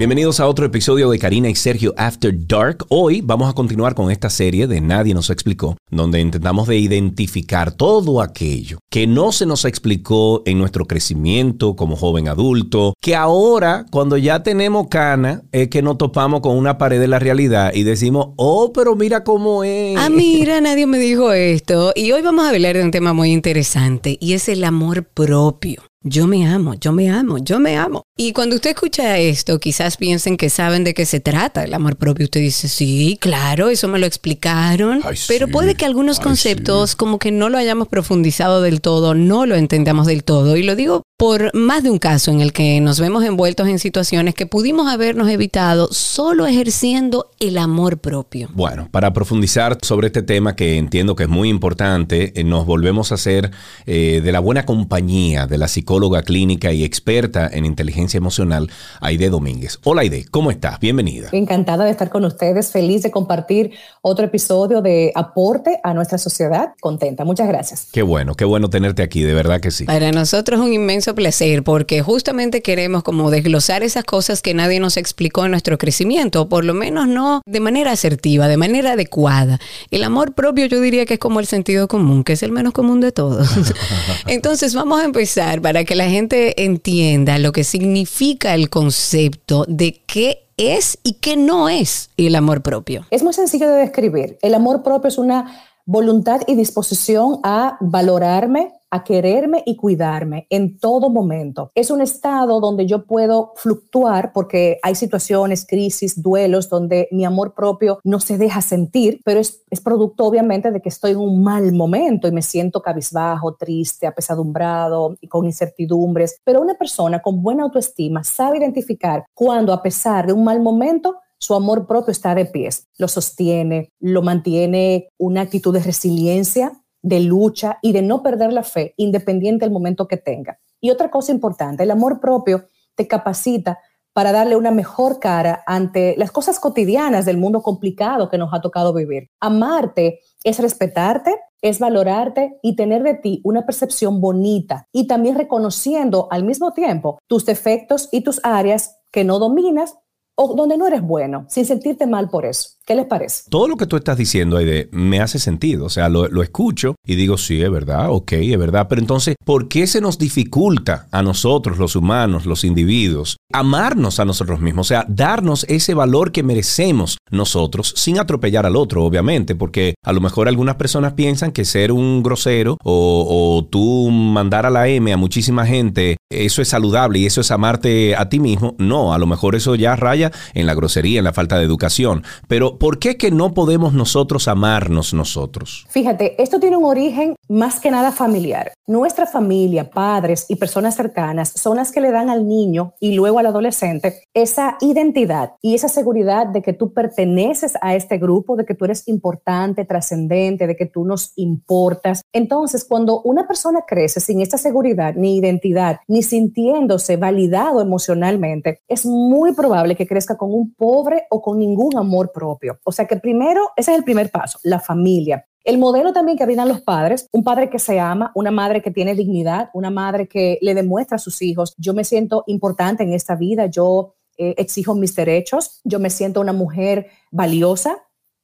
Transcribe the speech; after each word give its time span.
Bienvenidos 0.00 0.40
a 0.40 0.48
otro 0.48 0.64
episodio 0.64 1.10
de 1.10 1.18
Karina 1.18 1.50
y 1.50 1.54
Sergio 1.54 1.92
After 1.94 2.34
Dark. 2.46 2.86
Hoy 2.88 3.20
vamos 3.20 3.50
a 3.50 3.52
continuar 3.52 3.94
con 3.94 4.10
esta 4.10 4.30
serie 4.30 4.66
de 4.66 4.80
Nadie 4.80 5.12
nos 5.12 5.28
explicó, 5.28 5.76
donde 5.90 6.22
intentamos 6.22 6.66
de 6.68 6.78
identificar 6.78 7.70
todo 7.70 8.22
aquello 8.22 8.78
que 8.90 9.06
no 9.06 9.30
se 9.30 9.44
nos 9.44 9.66
explicó 9.66 10.42
en 10.46 10.56
nuestro 10.56 10.86
crecimiento 10.86 11.76
como 11.76 11.96
joven 11.96 12.28
adulto, 12.28 12.94
que 12.98 13.14
ahora 13.14 13.84
cuando 13.90 14.16
ya 14.16 14.42
tenemos 14.42 14.88
cana 14.88 15.42
es 15.52 15.68
que 15.68 15.82
nos 15.82 15.98
topamos 15.98 16.40
con 16.40 16.56
una 16.56 16.78
pared 16.78 16.98
de 16.98 17.06
la 17.06 17.18
realidad 17.18 17.72
y 17.74 17.82
decimos, 17.82 18.28
oh, 18.36 18.72
pero 18.72 18.96
mira 18.96 19.22
cómo 19.22 19.64
es. 19.64 19.98
Ah, 19.98 20.08
mira, 20.08 20.60
nadie 20.62 20.86
me 20.86 20.98
dijo 20.98 21.30
esto. 21.34 21.92
Y 21.94 22.12
hoy 22.12 22.22
vamos 22.22 22.46
a 22.46 22.48
hablar 22.48 22.74
de 22.74 22.84
un 22.84 22.90
tema 22.90 23.12
muy 23.12 23.32
interesante 23.32 24.16
y 24.18 24.32
es 24.32 24.48
el 24.48 24.64
amor 24.64 25.04
propio. 25.04 25.89
Yo 26.02 26.26
me 26.26 26.46
amo, 26.46 26.72
yo 26.74 26.92
me 26.92 27.10
amo, 27.10 27.36
yo 27.36 27.60
me 27.60 27.76
amo. 27.76 28.04
Y 28.16 28.32
cuando 28.32 28.56
usted 28.56 28.70
escucha 28.70 29.18
esto, 29.18 29.60
quizás 29.60 29.98
piensen 29.98 30.38
que 30.38 30.48
saben 30.48 30.82
de 30.82 30.94
qué 30.94 31.04
se 31.04 31.20
trata 31.20 31.62
el 31.62 31.74
amor 31.74 31.96
propio. 31.96 32.24
Usted 32.24 32.40
dice, 32.40 32.68
sí, 32.68 33.18
claro, 33.20 33.68
eso 33.68 33.86
me 33.86 33.98
lo 33.98 34.06
explicaron. 34.06 35.02
pero 35.28 35.48
puede 35.48 35.74
que 35.74 35.84
algunos 35.84 36.18
conceptos 36.18 36.96
como 36.96 37.18
que 37.18 37.32
no 37.32 37.50
lo 37.50 37.58
hayamos 37.58 37.88
profundizado 37.88 38.62
del 38.62 38.80
todo, 38.80 39.14
no 39.14 39.44
lo 39.44 39.56
entendamos 39.56 40.06
del 40.06 40.24
todo. 40.24 40.56
Y 40.56 40.62
lo 40.62 40.74
digo 40.74 41.02
por 41.18 41.54
más 41.54 41.82
de 41.82 41.90
un 41.90 41.98
caso 41.98 42.30
en 42.30 42.40
el 42.40 42.54
que 42.54 42.80
nos 42.80 42.98
vemos 42.98 43.22
envueltos 43.24 43.68
en 43.68 43.78
situaciones 43.78 44.34
que 44.34 44.46
pudimos 44.46 44.90
habernos 44.90 45.28
evitado 45.28 45.92
solo 45.92 46.46
ejerciendo 46.46 47.29
el 47.40 47.56
amor 47.56 48.00
propio. 48.00 48.50
Bueno, 48.52 48.88
para 48.90 49.14
profundizar 49.14 49.78
sobre 49.80 50.08
este 50.08 50.22
tema 50.22 50.54
que 50.54 50.76
entiendo 50.76 51.16
que 51.16 51.22
es 51.22 51.28
muy 51.30 51.48
importante, 51.48 52.38
eh, 52.38 52.44
nos 52.44 52.66
volvemos 52.66 53.12
a 53.12 53.14
hacer 53.14 53.50
eh, 53.86 54.20
de 54.22 54.30
la 54.30 54.40
buena 54.40 54.66
compañía 54.66 55.46
de 55.46 55.56
la 55.56 55.66
psicóloga 55.66 56.22
clínica 56.22 56.70
y 56.72 56.84
experta 56.84 57.48
en 57.50 57.64
inteligencia 57.64 58.18
emocional, 58.18 58.68
Aide 59.00 59.30
Domínguez. 59.30 59.78
Hola 59.84 60.02
Aide, 60.02 60.26
¿cómo 60.30 60.50
estás? 60.50 60.78
Bienvenida. 60.80 61.30
Encantada 61.32 61.86
de 61.86 61.92
estar 61.92 62.10
con 62.10 62.26
ustedes, 62.26 62.72
feliz 62.72 63.02
de 63.04 63.10
compartir 63.10 63.72
otro 64.02 64.26
episodio 64.26 64.82
de 64.82 65.10
aporte 65.14 65.80
a 65.82 65.94
nuestra 65.94 66.18
sociedad. 66.18 66.74
Contenta, 66.78 67.24
muchas 67.24 67.48
gracias. 67.48 67.88
Qué 67.90 68.02
bueno, 68.02 68.34
qué 68.34 68.44
bueno 68.44 68.68
tenerte 68.68 69.02
aquí, 69.02 69.22
de 69.22 69.32
verdad 69.32 69.60
que 69.60 69.70
sí. 69.70 69.86
Para 69.86 70.12
nosotros 70.12 70.60
es 70.60 70.66
un 70.66 70.74
inmenso 70.74 71.14
placer 71.14 71.62
porque 71.62 72.02
justamente 72.02 72.60
queremos 72.60 73.02
como 73.02 73.30
desglosar 73.30 73.82
esas 73.82 74.04
cosas 74.04 74.42
que 74.42 74.52
nadie 74.52 74.78
nos 74.78 74.98
explicó 74.98 75.46
en 75.46 75.52
nuestro 75.52 75.78
crecimiento, 75.78 76.42
o 76.42 76.48
por 76.50 76.66
lo 76.66 76.74
menos 76.74 77.08
no 77.08 77.29
de 77.46 77.60
manera 77.60 77.92
asertiva, 77.92 78.48
de 78.48 78.56
manera 78.56 78.92
adecuada. 78.92 79.58
El 79.90 80.04
amor 80.04 80.34
propio 80.34 80.66
yo 80.66 80.80
diría 80.80 81.06
que 81.06 81.14
es 81.14 81.20
como 81.20 81.40
el 81.40 81.46
sentido 81.46 81.88
común, 81.88 82.24
que 82.24 82.34
es 82.34 82.42
el 82.42 82.52
menos 82.52 82.72
común 82.72 83.00
de 83.00 83.12
todos. 83.12 83.48
Entonces 84.26 84.74
vamos 84.74 85.00
a 85.00 85.04
empezar 85.04 85.62
para 85.62 85.84
que 85.84 85.94
la 85.94 86.08
gente 86.08 86.64
entienda 86.64 87.38
lo 87.38 87.52
que 87.52 87.64
significa 87.64 88.54
el 88.54 88.68
concepto 88.68 89.64
de 89.68 90.00
qué 90.06 90.46
es 90.56 90.98
y 91.02 91.14
qué 91.14 91.36
no 91.36 91.68
es 91.68 92.10
el 92.16 92.34
amor 92.34 92.62
propio. 92.62 93.06
Es 93.10 93.22
muy 93.22 93.32
sencillo 93.32 93.68
de 93.68 93.80
describir. 93.80 94.38
El 94.42 94.54
amor 94.54 94.82
propio 94.82 95.08
es 95.08 95.16
una 95.16 95.69
voluntad 95.86 96.40
y 96.46 96.54
disposición 96.54 97.40
a 97.42 97.76
valorarme, 97.80 98.72
a 98.90 99.04
quererme 99.04 99.62
y 99.66 99.76
cuidarme 99.76 100.46
en 100.50 100.78
todo 100.78 101.10
momento. 101.10 101.70
Es 101.74 101.90
un 101.90 102.00
estado 102.00 102.60
donde 102.60 102.86
yo 102.86 103.06
puedo 103.06 103.52
fluctuar 103.54 104.32
porque 104.32 104.78
hay 104.82 104.94
situaciones, 104.94 105.64
crisis, 105.64 106.20
duelos 106.20 106.68
donde 106.68 107.08
mi 107.12 107.24
amor 107.24 107.54
propio 107.54 108.00
no 108.02 108.18
se 108.18 108.36
deja 108.36 108.60
sentir, 108.62 109.20
pero 109.24 109.40
es, 109.40 109.62
es 109.70 109.80
producto 109.80 110.24
obviamente 110.24 110.72
de 110.72 110.82
que 110.82 110.88
estoy 110.88 111.12
en 111.12 111.18
un 111.18 111.42
mal 111.42 111.72
momento 111.72 112.26
y 112.26 112.32
me 112.32 112.42
siento 112.42 112.82
cabizbajo, 112.82 113.54
triste, 113.54 114.06
apesadumbrado 114.06 115.16
y 115.20 115.28
con 115.28 115.44
incertidumbres. 115.44 116.40
Pero 116.44 116.60
una 116.60 116.74
persona 116.74 117.22
con 117.22 117.42
buena 117.42 117.62
autoestima 117.62 118.24
sabe 118.24 118.58
identificar 118.58 119.24
cuando 119.34 119.72
a 119.72 119.82
pesar 119.82 120.26
de 120.26 120.32
un 120.32 120.44
mal 120.44 120.60
momento 120.60 121.18
su 121.40 121.54
amor 121.54 121.86
propio 121.86 122.12
está 122.12 122.34
de 122.34 122.44
pies, 122.44 122.86
lo 122.98 123.08
sostiene, 123.08 123.90
lo 123.98 124.22
mantiene 124.22 125.08
una 125.18 125.40
actitud 125.40 125.72
de 125.72 125.82
resiliencia 125.82 126.72
de 127.02 127.20
lucha 127.20 127.78
y 127.80 127.92
de 127.92 128.02
no 128.02 128.22
perder 128.22 128.52
la 128.52 128.62
fe, 128.62 128.94
independiente 128.98 129.64
del 129.64 129.72
momento 129.72 130.06
que 130.06 130.18
tenga. 130.18 130.58
Y 130.80 130.90
otra 130.90 131.10
cosa 131.10 131.32
importante, 131.32 131.82
el 131.82 131.90
amor 131.90 132.20
propio 132.20 132.66
te 132.94 133.08
capacita 133.08 133.78
para 134.12 134.32
darle 134.32 134.56
una 134.56 134.70
mejor 134.70 135.18
cara 135.18 135.62
ante 135.66 136.14
las 136.18 136.30
cosas 136.32 136.58
cotidianas 136.58 137.24
del 137.24 137.38
mundo 137.38 137.62
complicado 137.62 138.28
que 138.28 138.38
nos 138.38 138.52
ha 138.52 138.60
tocado 138.60 138.92
vivir. 138.92 139.28
Amarte 139.40 140.20
es 140.42 140.58
respetarte, 140.58 141.38
es 141.62 141.78
valorarte 141.78 142.58
y 142.62 142.76
tener 142.76 143.02
de 143.02 143.14
ti 143.14 143.40
una 143.44 143.64
percepción 143.64 144.20
bonita 144.20 144.86
y 144.92 145.06
también 145.06 145.36
reconociendo 145.36 146.28
al 146.30 146.44
mismo 146.44 146.72
tiempo 146.72 147.18
tus 147.28 147.46
defectos 147.46 148.08
y 148.10 148.22
tus 148.22 148.40
áreas 148.42 148.96
que 149.12 149.24
no 149.24 149.38
dominas 149.38 149.96
o 150.36 150.54
donde 150.54 150.76
no 150.76 150.86
eres 150.86 151.02
bueno, 151.02 151.46
sin 151.48 151.64
sentirte 151.64 152.06
mal 152.06 152.30
por 152.30 152.46
eso. 152.46 152.70
¿Qué 152.86 152.96
les 152.96 153.06
parece? 153.06 153.44
Todo 153.50 153.68
lo 153.68 153.76
que 153.76 153.86
tú 153.86 153.94
estás 153.94 154.16
diciendo, 154.16 154.56
Aide, 154.56 154.88
me 154.90 155.20
hace 155.20 155.38
sentido. 155.38 155.84
O 155.84 155.90
sea, 155.90 156.08
lo, 156.08 156.26
lo, 156.26 156.42
escucho 156.42 156.96
y 157.06 157.14
digo, 157.14 157.38
sí, 157.38 157.62
es 157.62 157.70
verdad, 157.70 158.10
ok, 158.10 158.32
es 158.32 158.58
verdad. 158.58 158.86
Pero 158.88 159.00
entonces, 159.00 159.36
¿por 159.44 159.68
qué 159.68 159.86
se 159.86 160.00
nos 160.00 160.18
dificulta 160.18 161.06
a 161.12 161.22
nosotros, 161.22 161.78
los 161.78 161.94
humanos, 161.94 162.46
los 162.46 162.64
individuos, 162.64 163.36
amarnos 163.52 164.18
a 164.18 164.24
nosotros 164.24 164.60
mismos? 164.60 164.86
O 164.86 164.88
sea, 164.88 165.04
darnos 165.08 165.64
ese 165.68 165.94
valor 165.94 166.32
que 166.32 166.42
merecemos 166.42 167.18
nosotros 167.30 167.94
sin 167.96 168.18
atropellar 168.18 168.66
al 168.66 168.74
otro, 168.74 169.04
obviamente, 169.04 169.54
porque 169.54 169.94
a 170.04 170.12
lo 170.12 170.20
mejor 170.20 170.48
algunas 170.48 170.74
personas 170.74 171.12
piensan 171.12 171.52
que 171.52 171.64
ser 171.64 171.92
un 171.92 172.24
grosero 172.24 172.76
o, 172.82 173.58
o 173.58 173.64
tú 173.66 174.10
mandar 174.10 174.66
a 174.66 174.70
la 174.70 174.88
M 174.88 175.12
a 175.12 175.16
muchísima 175.16 175.64
gente, 175.64 176.16
eso 176.28 176.60
es 176.60 176.68
saludable 176.68 177.20
y 177.20 177.26
eso 177.26 177.40
es 177.40 177.52
amarte 177.52 178.16
a 178.16 178.28
ti 178.28 178.40
mismo. 178.40 178.74
No, 178.78 179.14
a 179.14 179.18
lo 179.18 179.26
mejor 179.28 179.54
eso 179.54 179.76
ya 179.76 179.94
raya 179.94 180.19
en 180.54 180.66
la 180.66 180.74
grosería, 180.74 181.18
en 181.18 181.24
la 181.24 181.32
falta 181.32 181.58
de 181.58 181.64
educación. 181.64 182.24
Pero 182.48 182.78
¿por 182.78 182.98
qué 182.98 183.16
que 183.16 183.30
no 183.30 183.54
podemos 183.54 183.94
nosotros 183.94 184.48
amarnos 184.48 185.14
nosotros? 185.14 185.86
Fíjate, 185.88 186.40
esto 186.42 186.60
tiene 186.60 186.76
un 186.76 186.84
origen 186.84 187.34
más 187.50 187.80
que 187.80 187.90
nada 187.90 188.12
familiar. 188.12 188.72
Nuestra 188.86 189.26
familia, 189.26 189.90
padres 189.90 190.46
y 190.48 190.54
personas 190.54 190.94
cercanas 190.94 191.52
son 191.56 191.76
las 191.76 191.90
que 191.90 192.00
le 192.00 192.12
dan 192.12 192.30
al 192.30 192.46
niño 192.46 192.94
y 193.00 193.14
luego 193.14 193.40
al 193.40 193.46
adolescente 193.46 194.22
esa 194.34 194.76
identidad 194.80 195.52
y 195.60 195.74
esa 195.74 195.88
seguridad 195.88 196.46
de 196.46 196.62
que 196.62 196.72
tú 196.72 196.92
perteneces 196.92 197.74
a 197.80 197.96
este 197.96 198.18
grupo, 198.18 198.56
de 198.56 198.64
que 198.64 198.74
tú 198.74 198.84
eres 198.84 199.06
importante, 199.08 199.84
trascendente, 199.84 200.68
de 200.68 200.76
que 200.76 200.86
tú 200.86 201.04
nos 201.04 201.32
importas. 201.36 202.22
Entonces, 202.32 202.84
cuando 202.84 203.20
una 203.22 203.48
persona 203.48 203.80
crece 203.86 204.20
sin 204.20 204.40
esta 204.40 204.56
seguridad 204.56 205.14
ni 205.16 205.36
identidad, 205.36 205.98
ni 206.06 206.22
sintiéndose 206.22 207.16
validado 207.16 207.80
emocionalmente, 207.80 208.80
es 208.86 209.04
muy 209.04 209.54
probable 209.54 209.96
que 209.96 210.06
crezca 210.06 210.36
con 210.36 210.54
un 210.54 210.72
pobre 210.74 211.24
o 211.30 211.42
con 211.42 211.58
ningún 211.58 211.96
amor 211.98 212.30
propio. 212.32 212.78
O 212.84 212.92
sea 212.92 213.06
que 213.06 213.16
primero, 213.16 213.70
ese 213.76 213.90
es 213.90 213.98
el 213.98 214.04
primer 214.04 214.30
paso, 214.30 214.60
la 214.62 214.78
familia. 214.78 215.44
El 215.64 215.78
modelo 215.78 216.12
también 216.12 216.38
que 216.38 216.46
brindan 216.46 216.68
los 216.68 216.80
padres, 216.80 217.28
un 217.32 217.44
padre 217.44 217.68
que 217.68 217.78
se 217.78 218.00
ama, 218.00 218.32
una 218.34 218.50
madre 218.50 218.80
que 218.80 218.90
tiene 218.90 219.14
dignidad, 219.14 219.68
una 219.74 219.90
madre 219.90 220.26
que 220.26 220.58
le 220.62 220.74
demuestra 220.74 221.16
a 221.16 221.18
sus 221.18 221.42
hijos, 221.42 221.74
yo 221.76 221.92
me 221.92 222.04
siento 222.04 222.44
importante 222.46 223.02
en 223.02 223.12
esta 223.12 223.36
vida, 223.36 223.66
yo 223.66 224.14
eh, 224.38 224.54
exijo 224.56 224.94
mis 224.94 225.14
derechos, 225.14 225.80
yo 225.84 225.98
me 225.98 226.08
siento 226.08 226.40
una 226.40 226.54
mujer 226.54 227.08
valiosa, 227.30 227.98